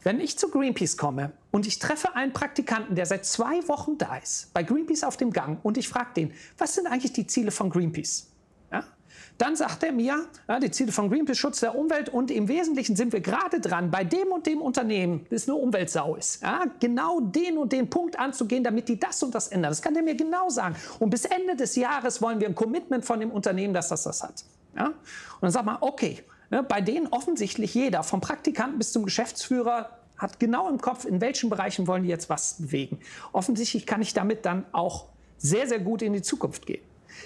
[0.04, 4.16] Wenn ich zu Greenpeace komme und ich treffe einen Praktikanten, der seit zwei Wochen da
[4.16, 7.52] ist, bei Greenpeace auf dem Gang, und ich frage den, was sind eigentlich die Ziele
[7.52, 8.29] von Greenpeace?
[9.40, 12.98] Dann sagt er mir, ja, die Ziele von Greenpeace, Schutz der Umwelt und im Wesentlichen
[12.98, 17.22] sind wir gerade dran, bei dem und dem Unternehmen, das eine Umweltsau ist, ja, genau
[17.22, 19.72] den und den Punkt anzugehen, damit die das und das ändern.
[19.72, 20.76] Das kann der mir genau sagen.
[21.00, 24.22] Und bis Ende des Jahres wollen wir ein Commitment von dem Unternehmen, dass das das
[24.22, 24.44] hat.
[24.76, 24.88] Ja?
[24.88, 24.96] Und
[25.40, 30.38] dann sagt man, okay, ne, bei denen offensichtlich jeder, vom Praktikanten bis zum Geschäftsführer, hat
[30.42, 33.00] genau im Kopf, in welchen Bereichen wollen die jetzt was bewegen.
[33.32, 35.06] Offensichtlich kann ich damit dann auch
[35.38, 36.82] sehr, sehr gut in die Zukunft gehen.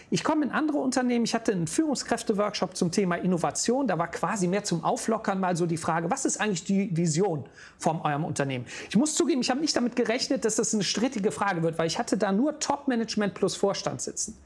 [0.10, 1.26] Ich komme in andere Unternehmen.
[1.26, 3.88] Ich hatte einen Führungskräfte-Workshop zum Thema Innovation.
[3.88, 7.46] Da war quasi mehr zum Auflockern mal so die Frage, was ist eigentlich die Vision
[7.78, 8.66] von eurem Unternehmen?
[8.90, 11.88] Ich muss zugeben, ich habe nicht damit gerechnet, dass das eine strittige Frage wird, weil
[11.88, 14.38] ich hatte da nur Top-Management plus Vorstand sitzen.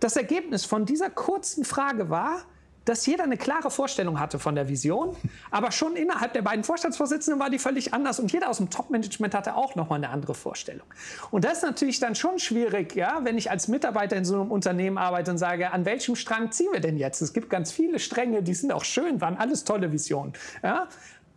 [0.00, 2.42] Das Ergebnis von dieser kurzen Frage war,
[2.86, 5.14] dass jeder eine klare Vorstellung hatte von der Vision,
[5.50, 9.34] aber schon innerhalb der beiden Vorstandsvorsitzenden war die völlig anders und jeder aus dem Top-Management
[9.34, 10.86] hatte auch nochmal eine andere Vorstellung.
[11.30, 14.50] Und das ist natürlich dann schon schwierig, ja, wenn ich als Mitarbeiter in so einem
[14.50, 17.20] Unternehmen arbeite und sage, an welchem Strang ziehen wir denn jetzt?
[17.20, 20.32] Es gibt ganz viele Stränge, die sind auch schön, waren alles tolle Visionen.
[20.62, 20.88] Ja?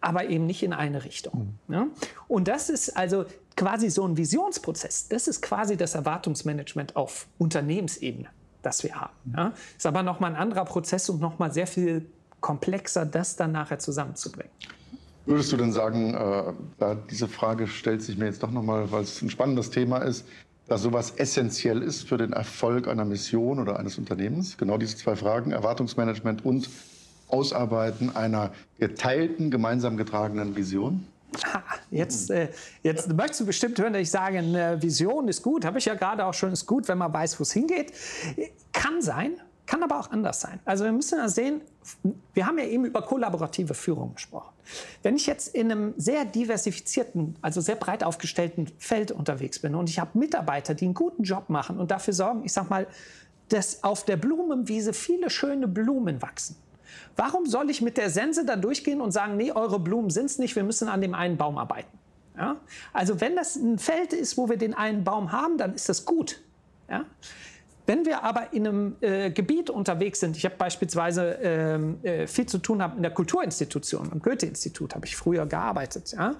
[0.01, 1.57] aber eben nicht in eine Richtung.
[1.67, 1.73] Mhm.
[1.73, 1.87] Ja?
[2.29, 3.25] Und das ist also
[3.57, 5.09] quasi so ein Visionsprozess.
[5.09, 8.29] Das ist quasi das Erwartungsmanagement auf Unternehmensebene
[8.61, 9.13] das wir haben.
[9.35, 9.53] Ja?
[9.77, 12.05] Ist aber nochmal ein anderer Prozess und nochmal sehr viel
[12.41, 14.51] komplexer, das dann nachher zusammenzubringen.
[15.25, 19.03] Würdest du denn sagen, äh, da diese Frage stellt sich mir jetzt doch nochmal, weil
[19.03, 20.25] es ein spannendes Thema ist,
[20.67, 24.57] dass sowas essentiell ist für den Erfolg einer Mission oder eines Unternehmens?
[24.57, 26.69] Genau diese zwei Fragen, Erwartungsmanagement und
[27.27, 31.05] Ausarbeiten einer geteilten, gemeinsam getragenen Vision?
[31.91, 32.49] Jetzt, äh,
[32.83, 35.95] jetzt möchtest du bestimmt hören, dass ich sage, eine Vision ist gut, habe ich ja
[35.95, 37.93] gerade auch schon, ist gut, wenn man weiß, wo es hingeht.
[38.71, 40.59] Kann sein, kann aber auch anders sein.
[40.65, 41.61] Also wir müssen ja sehen,
[42.33, 44.53] wir haben ja eben über kollaborative Führung gesprochen.
[45.03, 49.89] Wenn ich jetzt in einem sehr diversifizierten, also sehr breit aufgestellten Feld unterwegs bin und
[49.89, 52.87] ich habe Mitarbeiter, die einen guten Job machen und dafür sorgen, ich sag mal,
[53.49, 56.55] dass auf der Blumenwiese viele schöne Blumen wachsen,
[57.15, 60.37] Warum soll ich mit der Sense da durchgehen und sagen, nee, eure Blumen sind es
[60.37, 61.97] nicht, wir müssen an dem einen Baum arbeiten?
[62.37, 62.57] Ja?
[62.93, 66.05] Also wenn das ein Feld ist, wo wir den einen Baum haben, dann ist das
[66.05, 66.41] gut.
[66.89, 67.05] Ja?
[67.85, 72.45] Wenn wir aber in einem äh, Gebiet unterwegs sind, ich habe beispielsweise ähm, äh, viel
[72.45, 76.11] zu tun in der Kulturinstitution, am Goethe-Institut habe ich früher gearbeitet.
[76.11, 76.35] Ja?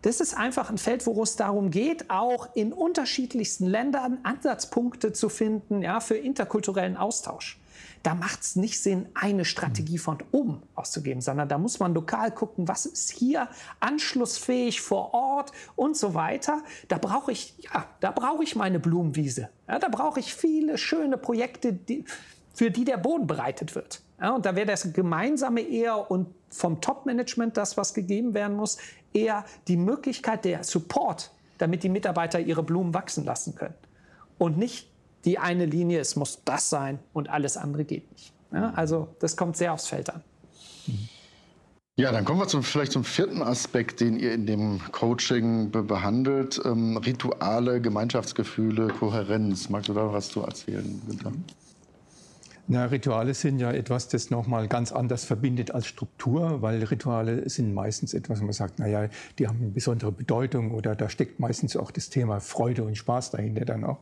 [0.00, 5.28] Das ist einfach ein Feld, wo es darum geht, auch in unterschiedlichsten Ländern Ansatzpunkte zu
[5.28, 7.58] finden ja, für interkulturellen Austausch
[8.04, 12.30] da macht es nicht Sinn, eine Strategie von oben auszugeben, sondern da muss man lokal
[12.30, 13.48] gucken, was ist hier
[13.80, 16.62] anschlussfähig vor Ort und so weiter.
[16.88, 19.48] Da brauche ich, ja, da brauche ich meine Blumenwiese.
[19.66, 22.04] Ja, da brauche ich viele schöne Projekte, die,
[22.52, 24.02] für die der Boden bereitet wird.
[24.20, 28.76] Ja, und da wäre das Gemeinsame eher und vom Top-Management das, was gegeben werden muss,
[29.14, 33.74] eher die Möglichkeit der Support, damit die Mitarbeiter ihre Blumen wachsen lassen können.
[34.36, 34.93] Und nicht
[35.24, 38.32] die eine Linie, es muss das sein und alles andere geht nicht.
[38.52, 40.22] Ja, also das kommt sehr aufs Feld an.
[41.96, 45.82] Ja, dann kommen wir zum, vielleicht zum vierten Aspekt, den ihr in dem Coaching be
[45.82, 46.60] behandelt.
[46.64, 49.68] Ähm, Rituale, Gemeinschaftsgefühle, Kohärenz.
[49.68, 51.32] Magst du da was zu erzählen, Günther?
[52.66, 57.74] Na, Rituale sind ja etwas, das nochmal ganz anders verbindet als Struktur, weil Rituale sind
[57.74, 61.76] meistens etwas, wo man sagt, naja, die haben eine besondere Bedeutung oder da steckt meistens
[61.76, 63.98] auch das Thema Freude und Spaß dahinter dann auch.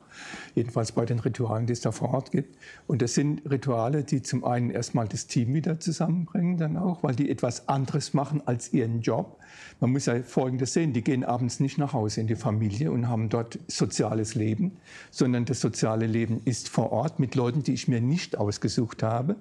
[0.55, 2.57] Jedenfalls bei den Ritualen, die es da vor Ort gibt.
[2.87, 7.16] Und das sind Rituale, die zum einen erstmal das Team wieder zusammenbringen dann auch, weil
[7.16, 9.38] die etwas anderes machen als ihren Job.
[9.81, 13.09] Man muss ja Folgendes sehen, die gehen abends nicht nach Hause in die Familie und
[13.09, 14.77] haben dort soziales Leben,
[15.11, 19.03] sondern das soziale Leben ist vor Ort mit Leuten, die ich mir nicht aus ausgesucht
[19.03, 19.37] habe.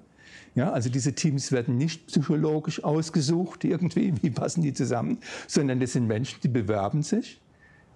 [0.54, 5.92] Ja, also diese Teams werden nicht psychologisch ausgesucht, irgendwie, wie passen die zusammen, sondern das
[5.92, 7.40] sind Menschen, die bewerben sich.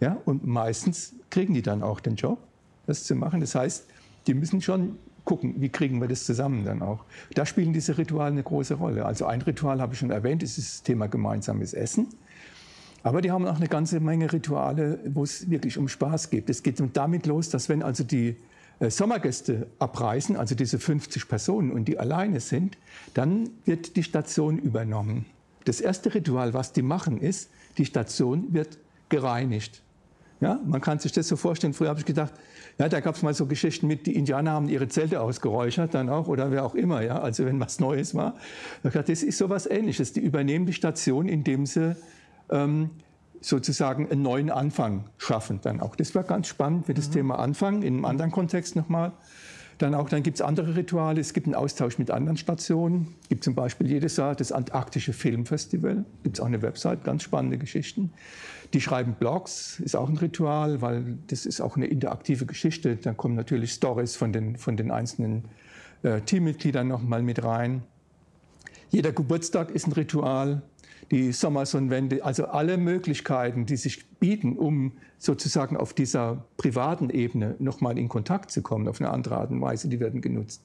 [0.01, 2.39] Ja, und meistens kriegen die dann auch den Job,
[2.87, 3.41] das zu machen.
[3.41, 3.87] Das heißt,
[4.27, 7.05] die müssen schon gucken, wie kriegen wir das zusammen dann auch.
[7.35, 9.07] Da spielen diese Rituale eine große Rolle.
[9.07, 12.09] Also ein Ritual habe ich schon erwähnt, ist das Thema gemeinsames Essen.
[13.03, 16.51] Aber die haben auch eine ganze Menge Rituale, wo es wirklich um Spaß geht.
[16.51, 18.37] Es geht damit los, dass wenn also die
[18.81, 22.77] Sommergäste abreisen, also diese 50 Personen und die alleine sind,
[23.15, 25.25] dann wird die Station übernommen.
[25.65, 29.83] Das erste Ritual, was die machen, ist, die Station wird gereinigt.
[30.41, 31.73] Ja, man kann sich das so vorstellen.
[31.73, 32.35] Früher habe ich gedacht,
[32.79, 36.11] ja, da gab es mal so Geschichten mit, die Indianer haben ihre Zelte ausgeräuchert dann
[36.11, 38.35] auch oder wer auch immer, ja, also wenn was Neues war.
[38.83, 40.13] Das ist so was Ähnliches.
[40.13, 41.97] Die übernehmen die Station, indem sie
[42.51, 42.91] ähm,
[43.41, 45.97] sozusagen einen neuen Anfang schaffen dann auch.
[45.97, 47.13] Das war ganz spannend für das mhm.
[47.13, 49.13] Thema Anfang, in einem anderen Kontext nochmal.
[49.79, 51.21] Dann auch, dann gibt es andere Rituale.
[51.21, 53.15] Es gibt einen Austausch mit anderen Stationen.
[53.23, 56.05] Es gibt zum Beispiel jedes Jahr das Antarktische Filmfestival.
[56.23, 58.11] Gibt es auch eine Website, ganz spannende Geschichten.
[58.73, 62.97] Die schreiben Blogs, ist auch ein Ritual, weil das ist auch eine interaktive Geschichte.
[62.97, 65.45] Da kommen natürlich Stories von den, von den einzelnen
[66.03, 67.83] äh, Teammitgliedern noch mal mit rein.
[68.89, 70.63] Jeder Geburtstag ist ein Ritual
[71.11, 77.99] die Sommersonnenwende, also alle Möglichkeiten, die sich bieten, um sozusagen auf dieser privaten Ebene nochmal
[77.99, 80.63] in Kontakt zu kommen, auf eine andere Art und Weise, die werden genutzt.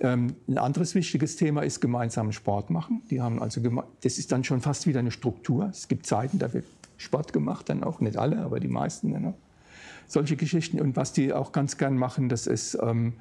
[0.00, 3.02] Ähm, ein anderes wichtiges Thema ist gemeinsamen Sport machen.
[3.10, 3.60] Die haben also
[4.02, 5.68] das ist dann schon fast wieder eine Struktur.
[5.70, 9.26] Es gibt Zeiten, da wird Sport gemacht, dann auch nicht alle, aber die meisten dann
[9.26, 9.34] auch.
[10.08, 10.80] Solche Geschichten.
[10.80, 13.12] Und was die auch ganz gern machen, das ist ähm,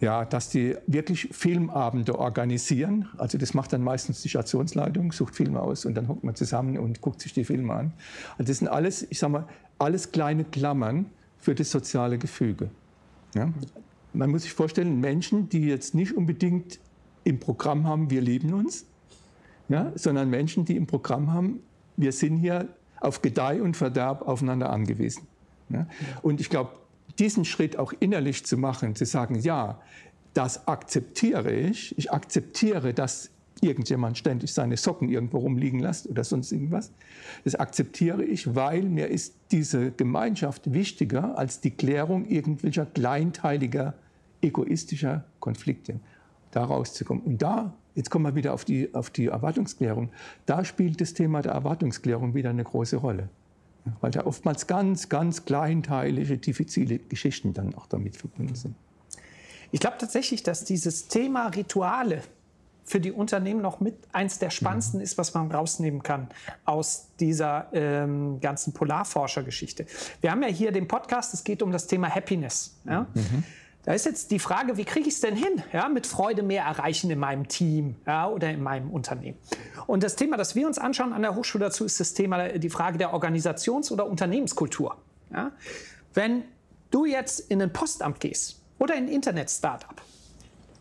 [0.00, 3.08] ja, dass die wirklich Filmabende organisieren.
[3.18, 6.78] Also das macht dann meistens die Stationsleitung, sucht Filme aus und dann hockt man zusammen
[6.78, 7.92] und guckt sich die Filme an.
[8.38, 9.46] Also das sind alles, ich sag mal,
[9.78, 11.06] alles kleine Klammern
[11.38, 12.70] für das soziale Gefüge.
[13.34, 13.52] Ja?
[14.12, 16.80] Man muss sich vorstellen, Menschen, die jetzt nicht unbedingt
[17.24, 18.86] im Programm haben, wir lieben uns,
[19.68, 21.60] ja, sondern Menschen, die im Programm haben,
[21.96, 22.68] wir sind hier
[23.00, 25.26] auf Gedeih und Verderb aufeinander angewiesen.
[25.70, 25.86] Ja?
[26.22, 26.72] Und ich glaube,
[27.18, 29.80] diesen Schritt auch innerlich zu machen, zu sagen, ja,
[30.34, 33.30] das akzeptiere ich, ich akzeptiere, dass
[33.60, 36.92] irgendjemand ständig seine Socken irgendwo rumliegen lässt oder sonst irgendwas.
[37.44, 43.94] Das akzeptiere ich, weil mir ist diese Gemeinschaft wichtiger als die Klärung irgendwelcher kleinteiliger,
[44.40, 46.00] egoistischer Konflikte,
[46.52, 47.22] da rauszukommen.
[47.22, 50.10] Und da, jetzt kommen wir wieder auf die, auf die Erwartungsklärung,
[50.46, 53.28] da spielt das Thema der Erwartungsklärung wieder eine große Rolle
[54.00, 58.74] weil da oftmals ganz, ganz kleinteilige, diffizile Geschichten dann auch damit verbunden sind.
[59.72, 62.22] Ich glaube tatsächlich, dass dieses Thema Rituale
[62.84, 65.04] für die Unternehmen noch mit eins der spannendsten mhm.
[65.04, 66.28] ist, was man rausnehmen kann
[66.64, 69.86] aus dieser ähm, ganzen Polarforschergeschichte.
[70.20, 72.74] Wir haben ja hier den Podcast, es geht um das Thema Happiness.
[72.84, 73.06] Ja?
[73.14, 73.44] Mhm.
[73.84, 76.64] Da ist jetzt die Frage, wie kriege ich es denn hin, ja, mit Freude mehr
[76.64, 79.38] erreichen in meinem Team ja, oder in meinem Unternehmen.
[79.86, 82.70] Und das Thema, das wir uns anschauen an der Hochschule dazu, ist das Thema, die
[82.70, 84.96] Frage der Organisations- oder Unternehmenskultur.
[85.32, 85.52] Ja.
[86.12, 86.44] Wenn
[86.90, 90.02] du jetzt in ein Postamt gehst oder in ein Internet-Startup,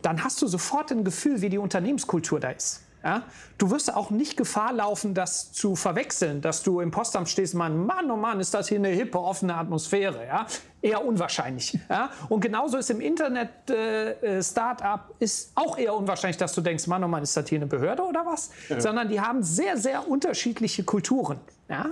[0.02, 2.82] dann hast du sofort ein Gefühl, wie die Unternehmenskultur da ist.
[3.04, 3.24] Ja?
[3.58, 7.60] Du wirst auch nicht Gefahr laufen, das zu verwechseln, dass du im Postamt stehst und
[7.60, 10.26] meinst, Mann, oh Mann, ist das hier eine hippe, offene Atmosphäre.
[10.26, 10.46] Ja?
[10.82, 11.78] Eher unwahrscheinlich.
[11.90, 12.10] Ja?
[12.28, 17.08] Und genauso ist im Internet-Startup äh, ist auch eher unwahrscheinlich, dass du denkst, Mann, oh
[17.08, 18.50] Mann, ist das hier eine Behörde oder was?
[18.68, 18.80] Ja.
[18.80, 21.40] Sondern die haben sehr, sehr unterschiedliche Kulturen.
[21.70, 21.88] Ja?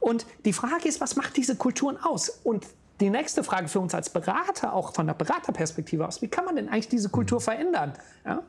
[0.00, 2.40] Und die Frage ist, was macht diese Kulturen aus?
[2.44, 2.66] Und
[3.00, 6.56] die nächste Frage für uns als Berater, auch von der Beraterperspektive aus, wie kann man
[6.56, 7.92] denn eigentlich diese Kultur verändern?
[8.24, 8.42] Ja?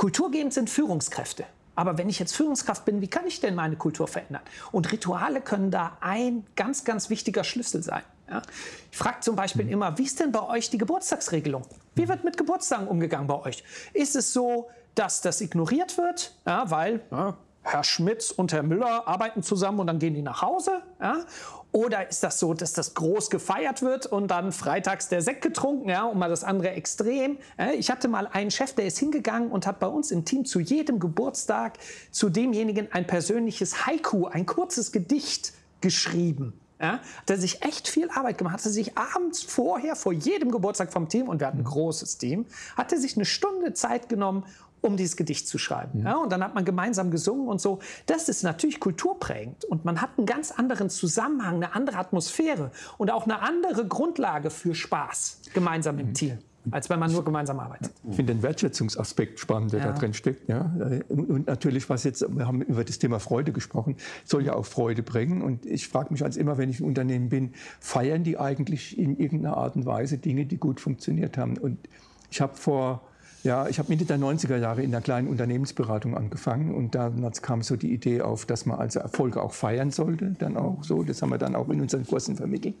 [0.00, 1.44] Kulturgebend sind Führungskräfte.
[1.74, 4.40] Aber wenn ich jetzt Führungskraft bin, wie kann ich denn meine Kultur verändern?
[4.72, 8.00] Und Rituale können da ein ganz, ganz wichtiger Schlüssel sein.
[8.26, 8.40] Ja?
[8.90, 9.72] Ich frage zum Beispiel mhm.
[9.72, 11.66] immer, wie ist denn bei euch die Geburtstagsregelung?
[11.96, 13.62] Wie wird mit Geburtstagen umgegangen bei euch?
[13.92, 19.06] Ist es so, dass das ignoriert wird, ja, weil ja, Herr Schmitz und Herr Müller
[19.06, 20.82] arbeiten zusammen und dann gehen die nach Hause?
[21.00, 21.18] Ja?
[21.72, 25.88] Oder ist das so, dass das groß gefeiert wird und dann freitags der Sekt getrunken,
[25.88, 27.38] ja, und mal das andere Extrem?
[27.76, 30.58] Ich hatte mal einen Chef, der ist hingegangen und hat bei uns im Team zu
[30.58, 31.78] jedem Geburtstag
[32.10, 36.54] zu demjenigen ein persönliches Haiku, ein kurzes Gedicht geschrieben.
[36.80, 40.50] Ja, hat er sich echt viel Arbeit gemacht, hat er sich abends vorher, vor jedem
[40.50, 44.08] Geburtstag vom Team, und wir hatten ein großes Team, hat er sich eine Stunde Zeit
[44.08, 44.46] genommen
[44.80, 46.00] um dieses Gedicht zu schreiben.
[46.00, 46.10] Ja.
[46.10, 46.16] ja.
[46.16, 47.80] und dann hat man gemeinsam gesungen und so.
[48.06, 53.10] Das ist natürlich kulturprägend und man hat einen ganz anderen Zusammenhang, eine andere Atmosphäre und
[53.10, 56.14] auch eine andere Grundlage für Spaß gemeinsam im mhm.
[56.14, 56.38] Team
[56.70, 57.92] als wenn man nur gemeinsam arbeitet.
[58.08, 59.86] Ich finde den Wertschätzungsaspekt spannend, der ja.
[59.86, 60.48] da drin steckt.
[60.48, 60.70] Ja.
[61.08, 65.02] Und natürlich, was jetzt, wir haben über das Thema Freude gesprochen, soll ja auch Freude
[65.02, 65.42] bringen.
[65.42, 69.18] Und ich frage mich als immer, wenn ich im Unternehmen bin, feiern die eigentlich in
[69.18, 71.56] irgendeiner Art und Weise Dinge, die gut funktioniert haben?
[71.56, 71.78] Und
[72.30, 73.02] ich habe vor
[73.42, 77.62] ja, ich habe Mitte der 90er Jahre in der kleinen Unternehmensberatung angefangen und da kam
[77.62, 81.02] so die Idee auf, dass man also Erfolge auch feiern sollte, dann auch so.
[81.02, 82.74] Das haben wir dann auch in unseren Kursen vermittelt.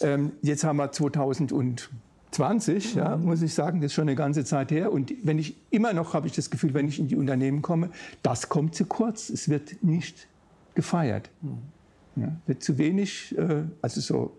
[0.00, 4.72] Ähm, jetzt haben wir 2020, ja, muss ich sagen, das ist schon eine ganze Zeit
[4.72, 4.92] her.
[4.92, 7.90] Und wenn ich immer noch habe ich das Gefühl, wenn ich in die Unternehmen komme,
[8.22, 9.30] das kommt zu kurz.
[9.30, 10.26] Es wird nicht
[10.74, 11.30] gefeiert.
[12.16, 14.32] Ja, wird zu wenig, äh, also so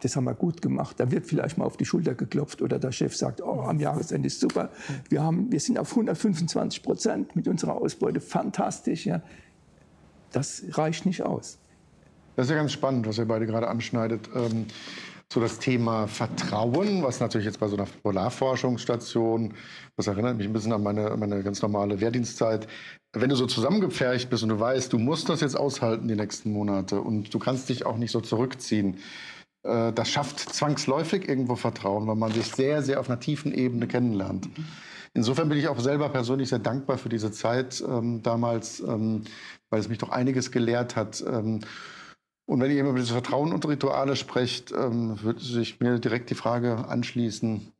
[0.00, 1.00] das haben wir gut gemacht.
[1.00, 4.26] Da wird vielleicht mal auf die Schulter geklopft oder der Chef sagt, oh, am Jahresende
[4.26, 4.70] ist super.
[5.08, 9.06] Wir, haben, wir sind auf 125 Prozent mit unserer Ausbeute, fantastisch.
[9.06, 9.22] Ja.
[10.32, 11.58] Das reicht nicht aus.
[12.36, 14.28] Das ist ja ganz spannend, was ihr beide gerade anschneidet.
[14.34, 14.66] Ähm,
[15.32, 19.54] so das Thema Vertrauen, was natürlich jetzt bei so einer Polarforschungsstation,
[19.96, 22.68] das erinnert mich ein bisschen an meine, meine ganz normale Wehrdienstzeit,
[23.12, 26.52] wenn du so zusammengepfercht bist und du weißt, du musst das jetzt aushalten die nächsten
[26.52, 28.98] Monate und du kannst dich auch nicht so zurückziehen,
[29.66, 34.48] das schafft zwangsläufig irgendwo Vertrauen, weil man sich sehr, sehr auf einer tiefen Ebene kennenlernt.
[35.16, 39.22] Insofern bin ich auch selber persönlich sehr dankbar für diese Zeit ähm, damals, ähm,
[39.70, 41.24] weil es mich doch einiges gelehrt hat.
[41.26, 41.60] Ähm,
[42.44, 46.28] und wenn ihr immer über diese Vertrauen und Rituale sprecht, ähm, würde sich mir direkt
[46.28, 47.72] die Frage anschließen,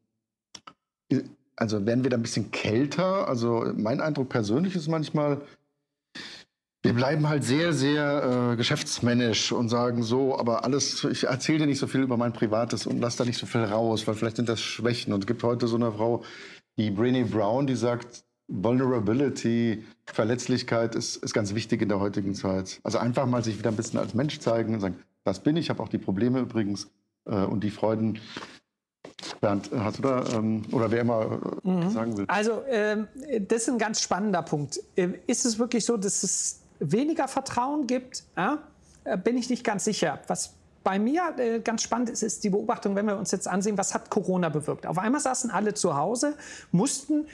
[1.57, 3.29] also werden wir da ein bisschen kälter?
[3.29, 5.43] Also mein Eindruck persönlich ist manchmal,
[6.87, 11.67] wir bleiben halt sehr, sehr äh, geschäftsmännisch und sagen so, aber alles, ich erzähle dir
[11.67, 14.37] nicht so viel über mein Privates und lass da nicht so viel raus, weil vielleicht
[14.37, 15.13] sind das Schwächen.
[15.13, 16.23] Und es gibt heute so eine Frau,
[16.79, 22.81] die Brené Brown, die sagt, Vulnerability, Verletzlichkeit ist, ist ganz wichtig in der heutigen Zeit.
[22.85, 25.65] Also einfach mal sich wieder ein bisschen als Mensch zeigen und sagen, das bin ich,
[25.65, 26.89] ich habe auch die Probleme übrigens
[27.25, 28.21] äh, und die Freuden.
[29.41, 31.91] Bernd, hast du da, ähm, oder wer immer äh, mhm.
[31.91, 32.25] sagen will?
[32.29, 33.09] Also, ähm,
[33.49, 34.79] das ist ein ganz spannender Punkt.
[34.97, 38.25] Ähm, ist es wirklich so, dass es weniger Vertrauen gibt?
[38.37, 40.19] Äh, bin ich nicht ganz sicher.
[40.27, 43.77] Was bei mir äh, ganz spannend ist, ist die Beobachtung, wenn wir uns jetzt ansehen,
[43.77, 44.87] was hat Corona bewirkt.
[44.87, 46.37] Auf einmal saßen alle zu Hause,
[46.71, 47.27] mussten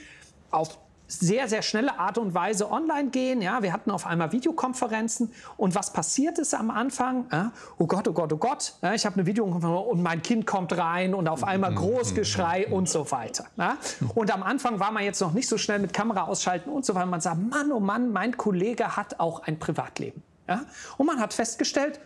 [0.49, 0.77] auf
[1.19, 3.41] sehr, sehr schnelle Art und Weise online gehen.
[3.41, 5.31] Ja, wir hatten auf einmal Videokonferenzen.
[5.57, 7.25] Und was passiert ist am Anfang?
[7.31, 8.73] Ja, oh Gott, oh Gott, oh Gott.
[8.81, 12.89] Ja, ich habe eine Videokonferenz und mein Kind kommt rein und auf einmal Großgeschrei und
[12.89, 13.45] so weiter.
[13.57, 13.77] Ja.
[14.15, 16.95] Und am Anfang war man jetzt noch nicht so schnell mit Kamera ausschalten und so
[16.95, 17.05] weiter.
[17.05, 20.23] Man sagt, Mann, oh Mann, mein Kollege hat auch ein Privatleben.
[20.47, 20.61] Ja.
[20.97, 21.99] Und man hat festgestellt,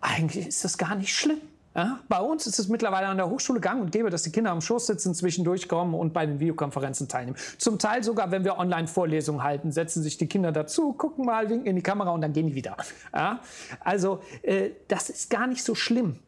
[0.00, 1.40] eigentlich ist das gar nicht schlimm.
[1.74, 4.50] Ja, bei uns ist es mittlerweile an der Hochschule gang und gäbe, dass die Kinder
[4.50, 7.36] am Schoß sitzen, zwischendurch kommen und bei den Videokonferenzen teilnehmen.
[7.58, 11.66] Zum Teil sogar, wenn wir Online-Vorlesungen halten, setzen sich die Kinder dazu, gucken mal, winken
[11.66, 12.76] in die Kamera und dann gehen die wieder.
[13.14, 13.40] Ja,
[13.80, 16.18] also äh, das ist gar nicht so schlimm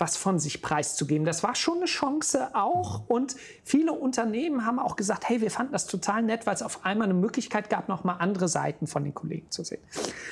[0.00, 1.24] was von sich preiszugeben.
[1.26, 3.02] Das war schon eine Chance auch.
[3.06, 6.84] Und viele Unternehmen haben auch gesagt, hey, wir fanden das total nett, weil es auf
[6.84, 9.80] einmal eine Möglichkeit gab, nochmal andere Seiten von den Kollegen zu sehen.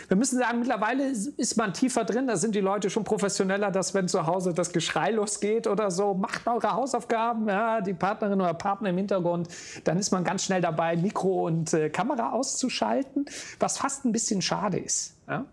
[0.09, 2.27] Wir müssen sagen, mittlerweile ist man tiefer drin.
[2.27, 6.15] Da sind die Leute schon professioneller, dass wenn zu Hause das Geschrei losgeht oder so,
[6.15, 9.49] macht eure Hausaufgaben, ja, die Partnerin oder Partner im Hintergrund,
[9.85, 13.27] dann ist man ganz schnell dabei, Mikro und äh, Kamera auszuschalten,
[13.61, 15.15] was fast ein bisschen schade ist.
[15.29, 15.45] Ja?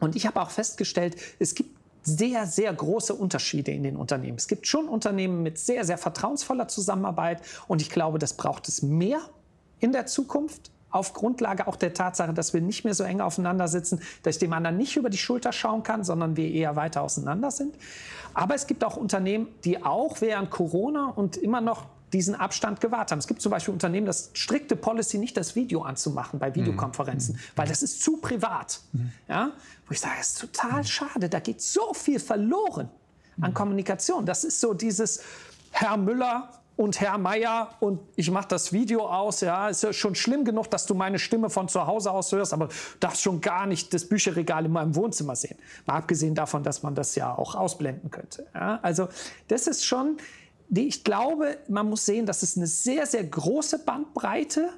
[0.00, 4.36] Und ich habe auch festgestellt, es gibt sehr, sehr große Unterschiede in den Unternehmen.
[4.36, 8.82] Es gibt schon Unternehmen mit sehr, sehr vertrauensvoller Zusammenarbeit und ich glaube, das braucht es
[8.82, 9.20] mehr
[9.80, 13.66] in der Zukunft auf Grundlage auch der Tatsache, dass wir nicht mehr so eng aufeinander
[13.66, 17.02] sitzen, dass ich dem anderen nicht über die Schulter schauen kann, sondern wir eher weiter
[17.02, 17.74] auseinander sind.
[18.34, 23.10] Aber es gibt auch Unternehmen, die auch während Corona und immer noch diesen Abstand gewahrt
[23.10, 23.18] haben.
[23.18, 27.40] Es gibt zum Beispiel Unternehmen, das strikte Policy, nicht das Video anzumachen bei Videokonferenzen, mhm.
[27.56, 28.80] weil das ist zu privat.
[28.92, 29.12] Mhm.
[29.28, 29.52] Ja?
[29.86, 30.84] Wo ich sage, das ist total mhm.
[30.84, 32.88] schade, da geht so viel verloren
[33.40, 33.54] an mhm.
[33.54, 34.26] Kommunikation.
[34.26, 35.22] Das ist so dieses
[35.70, 39.40] Herr Müller und Herr Meier und ich mache das Video aus.
[39.40, 42.52] Ja, ist ja schon schlimm genug, dass du meine Stimme von zu Hause aus hörst,
[42.52, 45.58] aber du darfst schon gar nicht das Bücherregal in meinem Wohnzimmer sehen.
[45.86, 48.46] Mal abgesehen davon, dass man das ja auch ausblenden könnte.
[48.54, 49.08] Ja, also
[49.48, 50.16] das ist schon
[50.70, 54.70] ich glaube, man muss sehen, dass es eine sehr, sehr große Bandbreite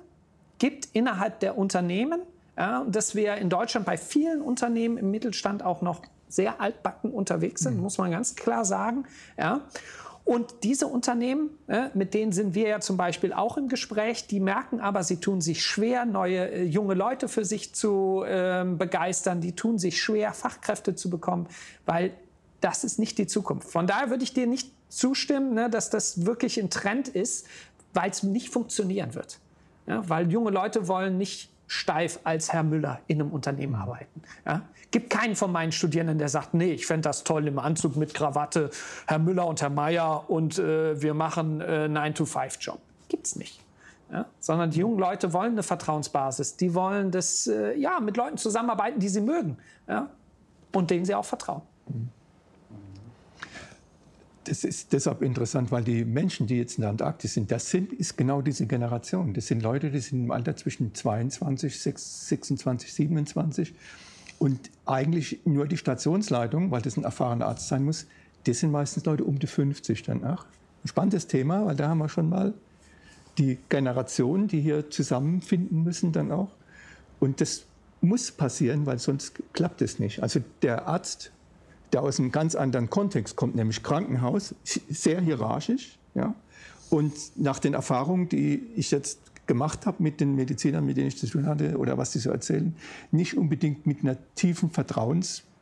[0.59, 2.21] gibt innerhalb der Unternehmen.
[2.57, 7.11] Ja, und dass wir in Deutschland bei vielen Unternehmen im Mittelstand auch noch sehr altbacken
[7.11, 7.83] unterwegs sind, mhm.
[7.83, 9.05] muss man ganz klar sagen.
[9.37, 9.63] Ja.
[10.25, 11.51] Und diese Unternehmen,
[11.93, 15.43] mit denen sind wir ja zum Beispiel auch im Gespräch, die merken aber, sie tun
[15.43, 20.33] sich schwer, neue äh, junge Leute für sich zu äh, begeistern, die tun sich schwer,
[20.33, 21.47] Fachkräfte zu bekommen,
[21.85, 22.13] weil
[22.63, 23.69] das ist nicht die Zukunft.
[23.69, 27.47] Von daher würde ich dir nicht zustimmen, ne, dass das wirklich ein Trend ist,
[27.93, 29.39] weil es nicht funktionieren wird.
[29.87, 34.23] Ja, weil junge Leute wollen nicht steif als Herr Müller in einem Unternehmen arbeiten.
[34.47, 34.63] Ja?
[34.91, 38.15] Gibt keinen von meinen Studierenden, der sagt, nee, ich fände das toll im Anzug mit
[38.15, 38.71] Krawatte,
[39.07, 42.79] Herr Müller und Herr Meier und äh, wir machen äh, 9-to-5-Job.
[43.09, 43.61] Gibt's nicht.
[44.13, 44.27] Ja?
[44.39, 46.57] Sondern die jungen Leute wollen eine Vertrauensbasis.
[46.57, 49.59] Die wollen das, äh, ja, mit Leuten zusammenarbeiten, die sie mögen.
[49.89, 50.11] Ja?
[50.73, 51.63] Und denen sie auch vertrauen.
[51.89, 52.09] Mhm.
[54.45, 57.93] Das ist deshalb interessant, weil die Menschen, die jetzt in der Antarktis sind, das sind,
[57.93, 59.33] ist genau diese Generation.
[59.33, 63.75] Das sind Leute, die sind im Alter zwischen 22, 26, 27.
[64.39, 68.07] Und eigentlich nur die Stationsleitung, weil das ein erfahrener Arzt sein muss,
[68.45, 70.45] das sind meistens Leute um die 50 danach.
[70.85, 72.53] Ein spannendes Thema, weil da haben wir schon mal
[73.39, 76.51] die Generationen, die hier zusammenfinden müssen dann auch.
[77.21, 77.65] Und das
[78.01, 80.23] muss passieren, weil sonst klappt es nicht.
[80.23, 81.33] Also der Arzt
[81.95, 85.97] der aus einem ganz anderen Kontext kommt, nämlich Krankenhaus, sehr hierarchisch.
[86.15, 86.35] Ja?
[86.91, 91.19] Und nach den Erfahrungen, die ich jetzt gemacht habe mit den Medizinern, mit denen ich
[91.19, 92.75] zu tun hatte oder was sie so erzählen,
[93.13, 95.54] nicht unbedingt mit einer tiefen Vertrauensbasis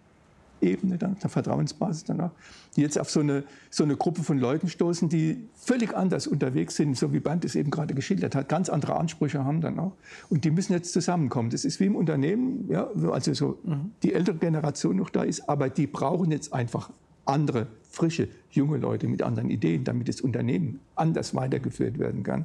[0.62, 2.30] Ebene, dann der Vertrauensbasis dann auch,
[2.76, 6.76] die jetzt auf so eine, so eine Gruppe von Leuten stoßen, die völlig anders unterwegs
[6.76, 9.92] sind, so wie Bernd es eben gerade geschildert hat, ganz andere Ansprüche haben dann auch.
[10.30, 11.50] Und die müssen jetzt zusammenkommen.
[11.50, 13.92] Das ist wie im Unternehmen, ja, also so mhm.
[14.02, 16.90] die ältere Generation noch da ist, aber die brauchen jetzt einfach
[17.24, 22.44] andere, frische, junge Leute mit anderen Ideen, damit das Unternehmen anders weitergeführt werden kann.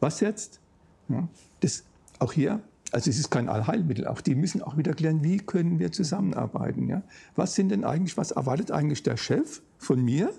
[0.00, 0.60] Was jetzt?
[1.08, 1.28] Ja,
[1.60, 1.84] das,
[2.18, 2.60] auch hier
[2.94, 4.06] also es ist kein Allheilmittel.
[4.06, 6.88] Auch die müssen auch wieder klären, wie können wir zusammenarbeiten.
[6.88, 7.02] Ja?
[7.34, 10.32] Was sind denn eigentlich, was erwartet eigentlich der Chef von mir,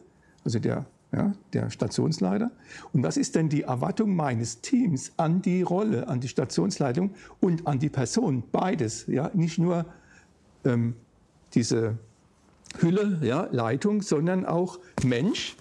[0.45, 2.51] also der, ja, der Stationsleiter?
[2.93, 7.67] Und was ist denn die Erwartung meines Teams an die Rolle, an die Stationsleitung und
[7.67, 8.43] an die Person?
[8.53, 9.05] Beides.
[9.07, 9.31] Ja?
[9.33, 9.85] Nicht nur
[10.63, 10.95] ähm,
[11.53, 11.97] diese
[12.79, 15.57] Hülle, ja, Leitung, sondern auch Mensch.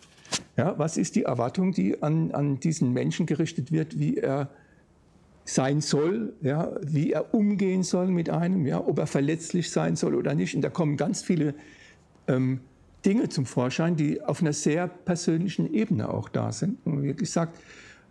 [0.57, 0.78] Ja?
[0.78, 4.49] Was ist die Erwartung, die an, an diesen Menschen gerichtet wird, wie er
[5.45, 10.14] sein soll, ja, wie er umgehen soll mit einem, ja, ob er verletzlich sein soll
[10.14, 10.55] oder nicht.
[10.55, 11.55] Und da kommen ganz viele
[12.28, 12.61] ähm,
[13.05, 16.78] Dinge zum Vorschein, die auf einer sehr persönlichen Ebene auch da sind.
[16.86, 17.59] Und wirklich sagt,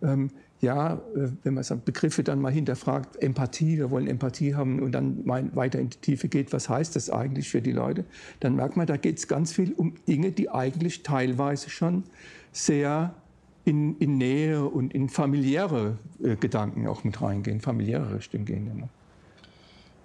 [0.02, 0.30] ähm,
[0.60, 5.26] ja, äh, wenn man Begriffe dann mal hinterfragt, Empathie, wir wollen Empathie haben und dann
[5.26, 8.04] weiter in die Tiefe geht, was heißt das eigentlich für die Leute,
[8.40, 12.04] dann merkt man, da geht es ganz viel um Dinge, die eigentlich teilweise schon
[12.52, 13.14] sehr
[13.64, 18.70] in, in Nähe und in familiäre äh, Gedanken auch mit reingehen, familiäre Richtung gehen.
[18.70, 18.88] Immer.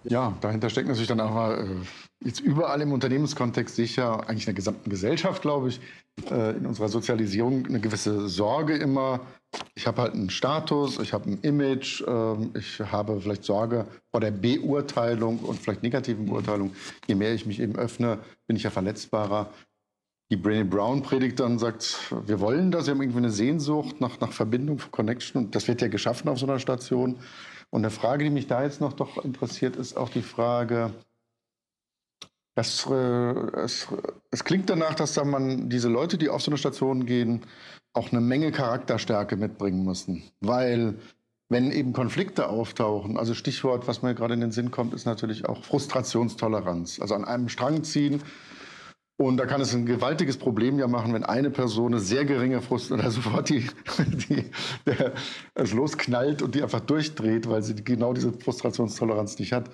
[0.06, 4.46] Ja, dahinter steckt natürlich dann auch mal, äh, jetzt überall im Unternehmenskontext sicher, eigentlich in
[4.46, 5.82] der gesamten Gesellschaft, glaube ich,
[6.32, 9.20] äh, in unserer Sozialisierung eine gewisse Sorge immer.
[9.76, 14.22] Ich habe halt einen Status, ich habe ein Image, äh, ich habe vielleicht Sorge vor
[14.22, 16.72] der Beurteilung und vielleicht negativen Beurteilung.
[17.08, 19.50] Je mehr ich mich eben öffne, bin ich ja verletzbarer
[20.32, 24.20] die Brené Brown predigt dann, sagt, wir wollen das, wir haben irgendwie eine Sehnsucht nach,
[24.20, 27.18] nach Verbindung, Connection und das wird ja geschaffen auf so einer Station.
[27.72, 30.94] Und eine Frage, die mich da jetzt noch doch interessiert, ist auch die Frage,
[32.56, 33.88] das, äh, es,
[34.32, 37.46] es klingt danach, dass da man diese Leute, die auf so eine Station gehen,
[37.94, 40.24] auch eine Menge Charakterstärke mitbringen müssen.
[40.42, 40.96] Weil
[41.48, 45.48] wenn eben Konflikte auftauchen, also Stichwort, was mir gerade in den Sinn kommt, ist natürlich
[45.48, 47.00] auch Frustrationstoleranz.
[47.00, 48.22] Also an einem Strang ziehen,
[49.20, 52.62] und da kann es ein gewaltiges Problem ja machen, wenn eine Person eine sehr geringe
[52.62, 53.68] Frust oder sofort die,
[54.30, 54.46] die
[54.86, 55.12] der,
[55.56, 59.70] es losknallt und die einfach durchdreht, weil sie genau diese Frustrationstoleranz nicht hat.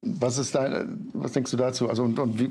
[0.00, 1.90] Was ist da, was denkst du dazu?
[1.90, 2.50] Also und, und wie,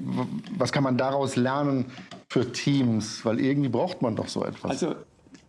[0.59, 1.85] was kann man daraus lernen
[2.29, 3.25] für Teams?
[3.25, 4.69] Weil irgendwie braucht man doch so etwas.
[4.69, 4.95] Also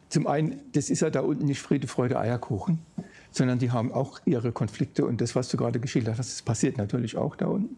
[0.08, 2.78] zum einen, das ist ja da unten nicht Friede, Freude, Eierkuchen,
[3.30, 6.78] sondern die haben auch ihre Konflikte und das, was du gerade geschildert hast, das passiert
[6.78, 7.76] natürlich auch da unten.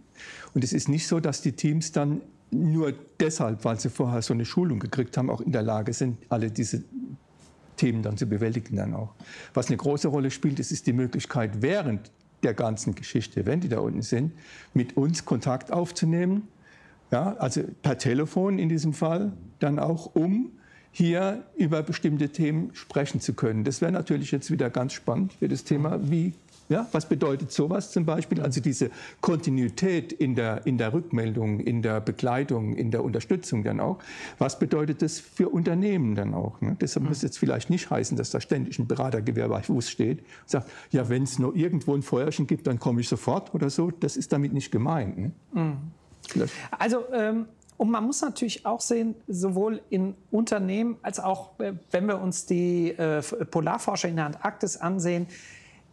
[0.55, 2.21] Und es ist nicht so, dass die Teams dann
[2.51, 6.19] nur deshalb, weil sie vorher so eine Schulung gekriegt haben, auch in der Lage sind,
[6.29, 6.85] alle diese
[7.77, 9.15] Themen dann zu bewältigen dann auch.
[9.53, 12.11] Was eine große Rolle spielt, ist, ist die Möglichkeit, während
[12.43, 14.33] der ganzen Geschichte, wenn die da unten sind,
[14.75, 16.49] mit uns Kontakt aufzunehmen.
[17.11, 20.53] Ja, also per Telefon in diesem Fall, dann auch um
[20.91, 23.65] hier über bestimmte Themen sprechen zu können.
[23.65, 26.35] Das wäre natürlich jetzt wieder ganz spannend für das Thema, wie
[26.69, 28.41] ja, was bedeutet sowas zum Beispiel?
[28.41, 28.91] Also diese
[29.21, 33.99] Kontinuität in der, in der Rückmeldung, in der Begleitung, in der Unterstützung dann auch.
[34.39, 36.61] Was bedeutet das für Unternehmen dann auch?
[36.61, 36.77] Ne?
[36.81, 37.11] Deshalb mhm.
[37.11, 40.71] muss jetzt vielleicht nicht heißen, dass da ständig ein Beratergewehr bei Fuß steht und sagt,
[40.91, 43.91] ja, wenn es nur irgendwo ein Feuerchen gibt, dann komme ich sofort oder so.
[43.91, 45.19] Das ist damit nicht gemeint.
[45.19, 45.33] Ne?
[45.53, 45.77] Mhm.
[46.79, 47.47] Also ähm
[47.77, 52.47] und man muss natürlich auch sehen, sowohl in Unternehmen als auch, äh, wenn wir uns
[52.47, 55.27] die äh, Polarforscher in der Antarktis ansehen,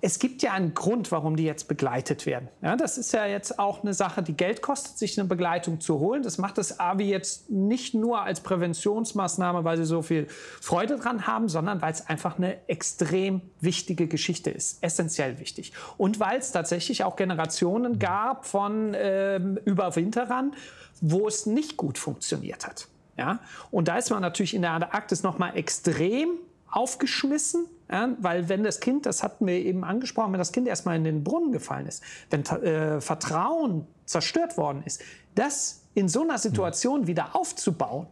[0.03, 2.49] es gibt ja einen Grund, warum die jetzt begleitet werden.
[2.63, 5.99] Ja, das ist ja jetzt auch eine Sache, die Geld kostet, sich eine Begleitung zu
[5.99, 6.23] holen.
[6.23, 10.27] Das macht das AVI jetzt nicht nur als Präventionsmaßnahme, weil sie so viel
[10.59, 15.71] Freude dran haben, sondern weil es einfach eine extrem wichtige Geschichte ist, essentiell wichtig.
[15.97, 20.55] Und weil es tatsächlich auch Generationen gab von ähm, Überwinterern,
[20.99, 22.87] wo es nicht gut funktioniert hat.
[23.17, 23.39] Ja?
[23.69, 26.39] Und da ist man natürlich in der Antarktis noch mal extrem
[26.71, 30.95] aufgeschmissen, ja, weil wenn das Kind, das hatten wir eben angesprochen, wenn das Kind erstmal
[30.95, 35.01] in den Brunnen gefallen ist, wenn äh, Vertrauen zerstört worden ist,
[35.35, 38.07] das in so einer Situation wieder aufzubauen,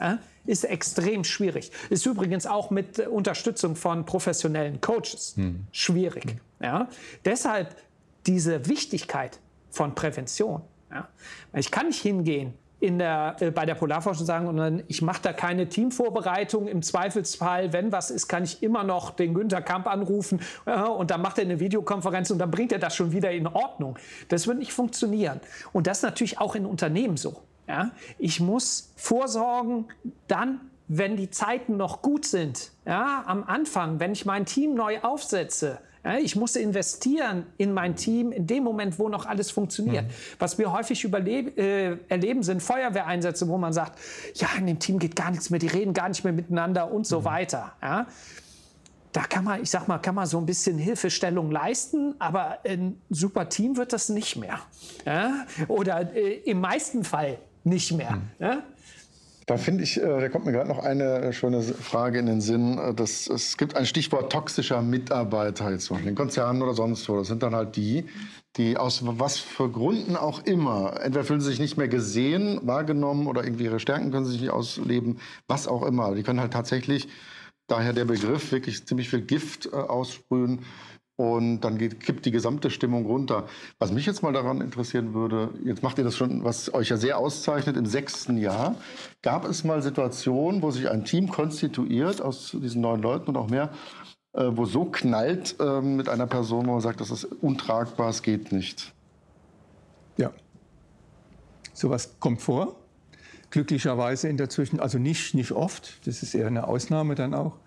[0.00, 1.72] ja, ist extrem schwierig.
[1.90, 5.66] Ist übrigens auch mit Unterstützung von professionellen Coaches hm.
[5.72, 6.36] schwierig.
[6.60, 6.88] Ja.
[7.24, 7.76] Deshalb
[8.26, 9.38] diese Wichtigkeit
[9.70, 10.62] von Prävention.
[11.54, 12.54] Ich kann nicht hingehen
[12.84, 16.68] in der, äh, bei der Polarforschung sagen, dann, ich mache da keine Teamvorbereitung.
[16.68, 21.10] Im Zweifelsfall, wenn was ist, kann ich immer noch den Günter Kamp anrufen äh, und
[21.10, 23.98] dann macht er eine Videokonferenz und dann bringt er das schon wieder in Ordnung.
[24.28, 25.40] Das wird nicht funktionieren.
[25.72, 27.42] Und das ist natürlich auch in Unternehmen so.
[27.66, 27.90] Ja?
[28.18, 29.86] Ich muss vorsorgen,
[30.28, 35.00] dann wenn die Zeiten noch gut sind, ja, am Anfang, wenn ich mein Team neu
[35.00, 35.78] aufsetze,
[36.22, 40.04] ich muss investieren in mein Team in dem Moment, wo noch alles funktioniert.
[40.04, 40.10] Mhm.
[40.38, 43.98] Was wir häufig äh, erleben, sind Feuerwehreinsätze, wo man sagt,
[44.34, 47.06] ja, in dem Team geht gar nichts mehr, die reden gar nicht mehr miteinander und
[47.06, 47.24] so mhm.
[47.24, 47.72] weiter.
[47.80, 48.06] Ja?
[49.12, 53.00] Da kann man, ich sag mal, kann man so ein bisschen Hilfestellung leisten, aber ein
[53.10, 54.58] super Team wird das nicht mehr.
[55.06, 55.46] Ja?
[55.68, 58.16] Oder äh, im meisten Fall nicht mehr.
[58.16, 58.22] Mhm.
[58.38, 58.62] Ja?
[59.46, 62.78] Da finde ich, äh, da kommt mir gerade noch eine schöne Frage in den Sinn.
[62.78, 67.18] Äh, dass, es gibt ein Stichwort toxischer Mitarbeiter jetzt in den Konzernen oder sonst wo.
[67.18, 68.04] Das sind dann halt die,
[68.56, 73.26] die aus was für Gründen auch immer, entweder fühlen sie sich nicht mehr gesehen, wahrgenommen
[73.26, 75.18] oder irgendwie ihre Stärken können sie sich nicht ausleben,
[75.48, 76.14] was auch immer.
[76.14, 77.08] Die können halt tatsächlich,
[77.66, 80.60] daher der Begriff, wirklich ziemlich viel Gift äh, aussprühen
[81.16, 83.46] und dann geht, kippt die gesamte Stimmung runter.
[83.78, 86.96] Was mich jetzt mal daran interessieren würde, jetzt macht ihr das schon, was euch ja
[86.96, 88.74] sehr auszeichnet, im sechsten Jahr.
[89.22, 93.48] Gab es mal Situationen, wo sich ein Team konstituiert aus diesen neun Leuten und auch
[93.48, 93.70] mehr,
[94.32, 98.22] äh, wo so knallt äh, mit einer Person, wo man sagt, das ist untragbar, es
[98.22, 98.92] geht nicht?
[100.16, 100.32] Ja.
[101.72, 102.76] Sowas kommt vor.
[103.50, 107.58] Glücklicherweise in der Zwischen, also nicht, nicht oft, das ist eher eine Ausnahme dann auch.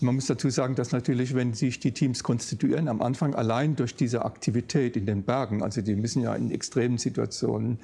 [0.00, 3.94] Man muss dazu sagen, dass natürlich, wenn sich die Teams konstituieren, am Anfang allein durch
[3.94, 7.78] diese Aktivität in den Bergen, also die müssen ja in extremen Situationen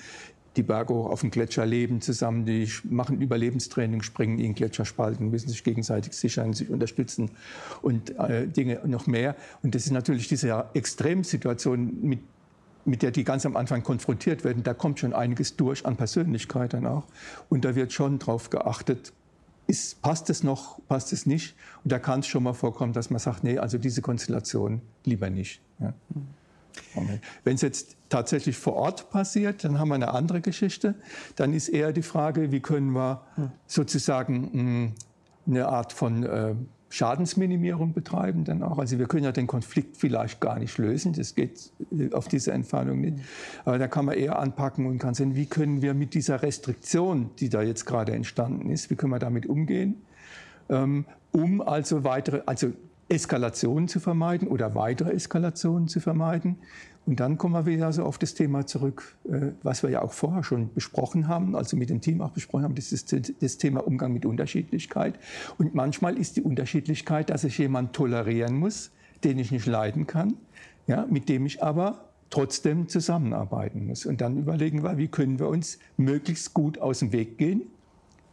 [0.56, 5.48] die Berge hoch auf dem Gletscher leben zusammen, die machen Überlebenstraining, springen in Gletscherspalten, müssen
[5.48, 7.30] sich gegenseitig sichern, sich unterstützen
[7.82, 9.36] und äh, Dinge noch mehr.
[9.62, 12.20] Und das ist natürlich diese Extremsituation, mit,
[12.84, 14.64] mit der die ganz am Anfang konfrontiert werden.
[14.64, 17.04] Da kommt schon einiges durch an Persönlichkeit dann auch.
[17.48, 19.12] Und da wird schon darauf geachtet,
[19.70, 21.54] ist, passt es noch, passt es nicht?
[21.84, 25.30] Und da kann es schon mal vorkommen, dass man sagt, nee, also diese Konstellation lieber
[25.30, 25.62] nicht.
[25.78, 25.94] Ja.
[27.44, 30.94] Wenn es jetzt tatsächlich vor Ort passiert, dann haben wir eine andere Geschichte.
[31.36, 33.22] Dann ist eher die Frage, wie können wir
[33.66, 34.92] sozusagen mh,
[35.46, 36.54] eine Art von äh,
[36.90, 38.78] Schadensminimierung betreiben dann auch.
[38.78, 42.52] Also wir können ja den Konflikt vielleicht gar nicht lösen, das geht äh, auf diese
[42.52, 43.18] Entfernung nicht.
[43.64, 47.30] Aber da kann man eher anpacken und kann sehen, wie können wir mit dieser Restriktion,
[47.38, 50.02] die da jetzt gerade entstanden ist, wie können wir damit umgehen,
[50.68, 52.72] ähm, um also weitere, also
[53.10, 56.56] Eskalationen zu vermeiden oder weitere Eskalationen zu vermeiden.
[57.06, 60.12] Und dann kommen wir wieder so auf das Thema zurück, äh, was wir ja auch
[60.12, 63.86] vorher schon besprochen haben, also mit dem Team auch besprochen haben, das ist das Thema
[63.86, 65.18] Umgang mit Unterschiedlichkeit.
[65.58, 68.92] Und manchmal ist die Unterschiedlichkeit, dass ich jemanden tolerieren muss,
[69.24, 70.34] den ich nicht leiden kann,
[70.86, 74.06] ja, mit dem ich aber trotzdem zusammenarbeiten muss.
[74.06, 77.62] Und dann überlegen wir, wie können wir uns möglichst gut aus dem Weg gehen,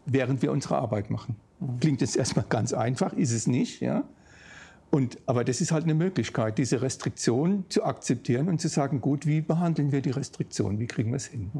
[0.05, 1.35] während wir unsere Arbeit machen.
[1.79, 4.03] Klingt jetzt erstmal ganz einfach, ist es nicht, ja.
[4.89, 9.25] Und, aber das ist halt eine Möglichkeit, diese Restriktion zu akzeptieren und zu sagen, gut,
[9.25, 11.51] wie behandeln wir die Restriktion, wie kriegen wir es hin?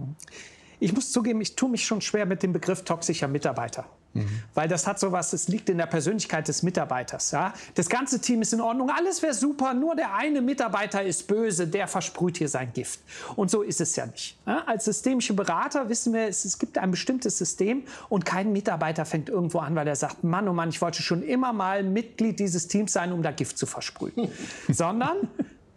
[0.80, 3.86] Ich muss zugeben, ich tue mich schon schwer mit dem Begriff toxischer Mitarbeiter.
[4.14, 4.28] Mhm.
[4.54, 7.32] Weil das hat sowas, es liegt in der Persönlichkeit des Mitarbeiters.
[7.32, 7.54] Ja?
[7.76, 11.68] Das ganze Team ist in Ordnung, alles wäre super, nur der eine Mitarbeiter ist böse,
[11.68, 13.00] der versprüht hier sein Gift.
[13.36, 14.38] Und so ist es ja nicht.
[14.46, 14.64] Ja?
[14.66, 19.30] Als systemische Berater wissen wir, es, es, gibt ein bestimmtes System und kein Mitarbeiter fängt
[19.30, 22.68] irgendwo an, weil er sagt, Mann, oh Mann, ich wollte schon immer mal Mitglied dieses
[22.68, 24.30] Teams sein, um da Gift zu versprühen.
[24.70, 25.30] Sondern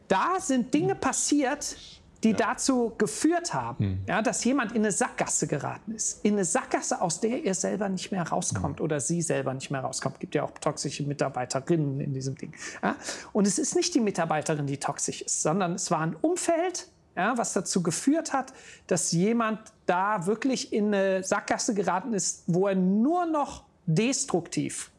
[0.09, 1.77] da sind Dinge passiert,
[2.23, 2.37] die ja.
[2.37, 3.99] dazu geführt haben, hm.
[4.07, 6.25] ja, dass jemand in eine Sackgasse geraten ist.
[6.25, 8.85] In eine Sackgasse, aus der er selber nicht mehr rauskommt hm.
[8.85, 10.17] oder sie selber nicht mehr rauskommt.
[10.17, 12.53] Es gibt ja auch toxische Mitarbeiterinnen in diesem Ding.
[12.83, 12.97] Ja.
[13.33, 17.37] Und es ist nicht die Mitarbeiterin, die toxisch ist, sondern es war ein Umfeld, ja,
[17.37, 18.53] was dazu geführt hat,
[18.87, 24.91] dass jemand da wirklich in eine Sackgasse geraten ist, wo er nur noch destruktiv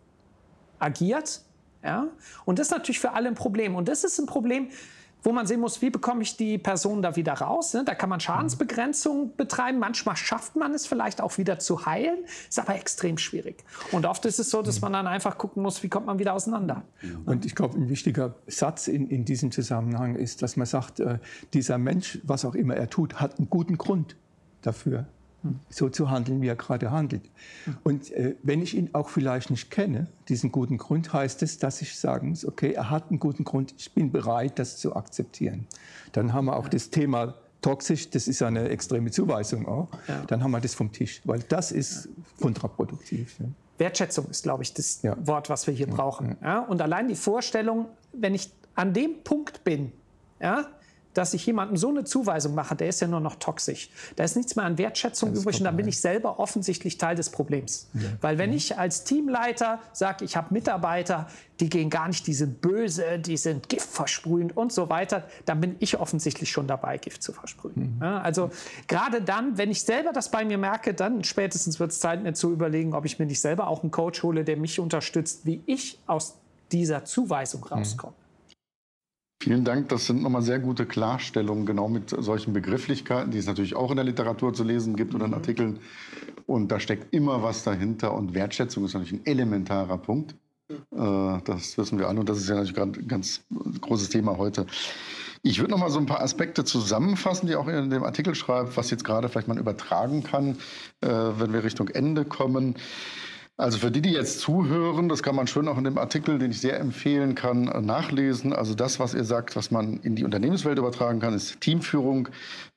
[0.80, 1.42] agiert.
[1.84, 2.08] Ja?
[2.46, 3.76] Und das ist natürlich für alle ein Problem.
[3.76, 4.70] Und das ist ein Problem,
[5.24, 7.74] wo man sehen muss, wie bekomme ich die Person da wieder raus.
[7.74, 7.84] Ne?
[7.86, 9.80] Da kann man Schadensbegrenzung betreiben.
[9.80, 12.20] Manchmal schafft man es vielleicht auch wieder zu heilen,
[12.50, 13.64] ist aber extrem schwierig.
[13.92, 16.34] Und oft ist es so, dass man dann einfach gucken muss, wie kommt man wieder
[16.34, 16.84] auseinander.
[17.26, 21.20] Und ich glaube, ein wichtiger Satz in, in diesem Zusammenhang ist, dass man sagt, äh,
[21.54, 24.16] dieser Mensch, was auch immer er tut, hat einen guten Grund
[24.62, 25.08] dafür
[25.70, 27.24] so zu handeln, wie er gerade handelt.
[27.84, 31.82] Und äh, wenn ich ihn auch vielleicht nicht kenne, diesen guten Grund, heißt es, dass
[31.82, 35.68] ich sagen muss, okay, er hat einen guten Grund, ich bin bereit, das zu akzeptieren.
[36.12, 40.24] Dann haben wir auch das Thema toxisch, das ist eine extreme Zuweisung auch, ja.
[40.28, 43.40] dann haben wir das vom Tisch, weil das ist kontraproduktiv.
[43.40, 43.46] Ja.
[43.78, 45.16] Wertschätzung ist, glaube ich, das ja.
[45.26, 46.38] Wort, was wir hier brauchen.
[46.68, 49.92] Und allein die Vorstellung, wenn ich an dem Punkt bin,
[50.40, 50.68] ja,
[51.14, 53.90] dass ich jemandem so eine Zuweisung mache, der ist ja nur noch toxisch.
[54.16, 57.30] Da ist nichts mehr an Wertschätzung übrig und dann bin ich selber offensichtlich Teil des
[57.30, 57.90] Problems.
[57.94, 58.02] Ja.
[58.22, 61.28] Weil wenn ich als Teamleiter sage, ich habe Mitarbeiter,
[61.60, 65.62] die gehen gar nicht, die sind böse, die sind Gift versprühend und so weiter, dann
[65.62, 67.96] bin ich offensichtlich schon dabei, Gift zu versprühen.
[67.98, 68.02] Mhm.
[68.02, 68.50] Ja, also
[68.88, 72.34] gerade dann, wenn ich selber das bei mir merke, dann spätestens wird es Zeit, mir
[72.34, 75.62] zu überlegen, ob ich mir nicht selber auch einen Coach hole, der mich unterstützt, wie
[75.66, 76.38] ich aus
[76.72, 78.14] dieser Zuweisung rauskomme.
[79.42, 79.90] Vielen Dank.
[79.90, 83.96] Das sind nochmal sehr gute Klarstellungen, genau mit solchen Begrifflichkeiten, die es natürlich auch in
[83.96, 85.38] der Literatur zu lesen gibt oder in mhm.
[85.38, 85.80] Artikeln.
[86.46, 88.14] Und da steckt immer was dahinter.
[88.14, 90.36] Und Wertschätzung ist natürlich ein elementarer Punkt.
[90.70, 92.20] Äh, das wissen wir alle.
[92.20, 93.42] Und das ist ja natürlich gerade ein ganz
[93.82, 94.68] großes Thema heute.
[95.42, 98.78] Ich würde noch mal so ein paar Aspekte zusammenfassen, die auch in dem Artikel schreibt,
[98.78, 100.60] was jetzt gerade vielleicht man übertragen kann,
[101.02, 102.76] äh, wenn wir Richtung Ende kommen.
[103.62, 106.50] Also für die, die jetzt zuhören, das kann man schön auch in dem Artikel, den
[106.50, 108.54] ich sehr empfehlen kann, nachlesen.
[108.54, 112.30] Also das, was ihr sagt, was man in die Unternehmenswelt übertragen kann, ist Teamführung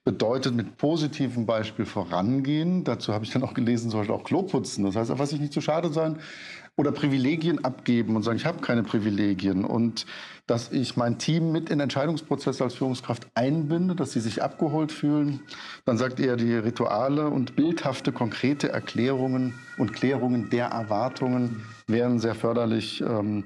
[0.04, 2.84] bedeutet mit positivem Beispiel vorangehen.
[2.84, 4.84] Dazu habe ich dann auch gelesen, zum Beispiel auch Klo putzen.
[4.84, 6.18] Das heißt, was sich nicht zu schade sein
[6.76, 10.06] oder Privilegien abgeben und sagen, ich habe keine Privilegien und
[10.46, 15.40] dass ich mein Team mit in Entscheidungsprozesse als Führungskraft einbinde, dass sie sich abgeholt fühlen.
[15.84, 22.34] Dann sagt er, die Rituale und bildhafte, konkrete Erklärungen und Klärungen der Erwartungen wären sehr
[22.34, 23.00] förderlich.
[23.00, 23.44] Ähm,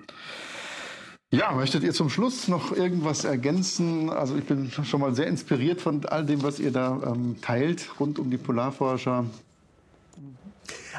[1.30, 4.08] ja, möchtet ihr zum Schluss noch irgendwas ergänzen?
[4.08, 8.00] Also ich bin schon mal sehr inspiriert von all dem, was ihr da ähm, teilt
[8.00, 9.26] rund um die Polarforscher.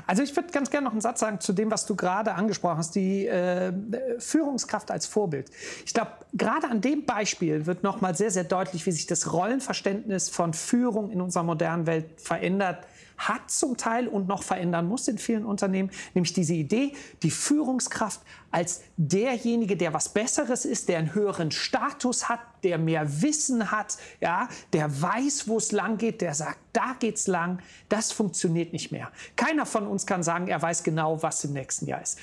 [0.07, 2.78] Also ich würde ganz gerne noch einen Satz sagen zu dem, was du gerade angesprochen
[2.78, 3.72] hast, die äh,
[4.20, 5.49] Führungskraft als Vorbild.
[5.86, 9.34] Ich glaube, gerade an dem Beispiel wird noch mal sehr, sehr deutlich, wie sich das
[9.34, 12.86] Rollenverständnis von Führung in unserer modernen Welt verändert
[13.20, 18.22] hat zum Teil und noch verändern muss in vielen Unternehmen, nämlich diese Idee, die Führungskraft
[18.49, 23.97] als derjenige, der was Besseres ist, der einen höheren Status hat, der mehr Wissen hat,
[24.22, 27.59] ja, der weiß, wo es lang geht, der sagt, da geht's lang.
[27.89, 29.11] Das funktioniert nicht mehr.
[29.36, 32.17] Keiner von uns kann sagen, er weiß genau, was im nächsten Jahr ist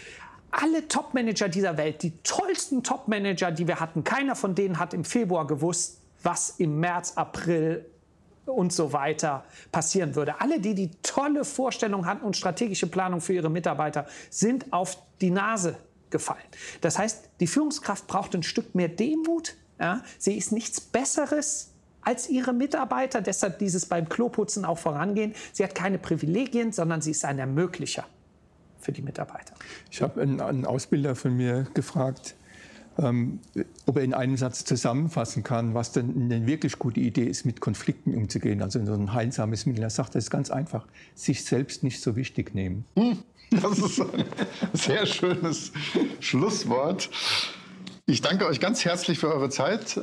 [0.53, 5.05] alle Top-Manager dieser Welt, die tollsten Top-Manager, die wir hatten, keiner von denen hat im
[5.05, 7.85] Februar gewusst, was im März, April
[8.47, 10.41] und so weiter passieren würde.
[10.41, 15.31] Alle, die die tolle Vorstellung hatten und strategische Planung für ihre Mitarbeiter, sind auf die
[15.31, 15.77] Nase
[16.11, 16.45] gefallen.
[16.81, 19.55] Das heißt, die Führungskraft braucht ein Stück mehr Demut.
[19.81, 20.03] Ja?
[20.19, 25.35] Sie ist nichts Besseres als ihre Mitarbeiter, deshalb dieses beim Kloputzen auch vorangehen.
[25.53, 28.05] Sie hat keine Privilegien, sondern sie ist ein Ermöglicher
[28.79, 29.55] für die Mitarbeiter.
[29.91, 32.37] Ich habe einen, einen Ausbilder von mir gefragt,
[32.99, 33.41] ähm,
[33.87, 37.61] ob er in einem Satz zusammenfassen kann, was denn eine wirklich gute Idee ist, mit
[37.61, 39.83] Konflikten umzugehen, also so ein heilsames Mittel.
[39.83, 42.85] Er sagt, das ist ganz einfach, sich selbst nicht so wichtig nehmen.
[42.97, 43.19] Hm,
[43.51, 44.25] das ist ein
[44.73, 45.73] sehr schönes
[46.21, 47.11] Schlusswort.
[48.07, 50.01] Ich danke euch ganz herzlich für eure Zeit.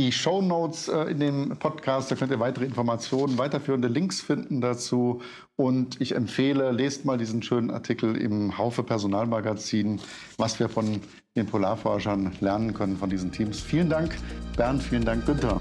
[0.00, 4.62] Die Show Notes äh, in dem Podcast, da könnt ihr weitere Informationen, weiterführende Links finden
[4.62, 5.20] dazu.
[5.56, 10.00] Und ich empfehle, lest mal diesen schönen Artikel im Haufe Personalmagazin,
[10.38, 11.02] was wir von
[11.36, 13.60] den Polarforschern lernen können, von diesen Teams.
[13.60, 14.16] Vielen Dank,
[14.56, 15.60] Bernd, vielen Dank, Günther.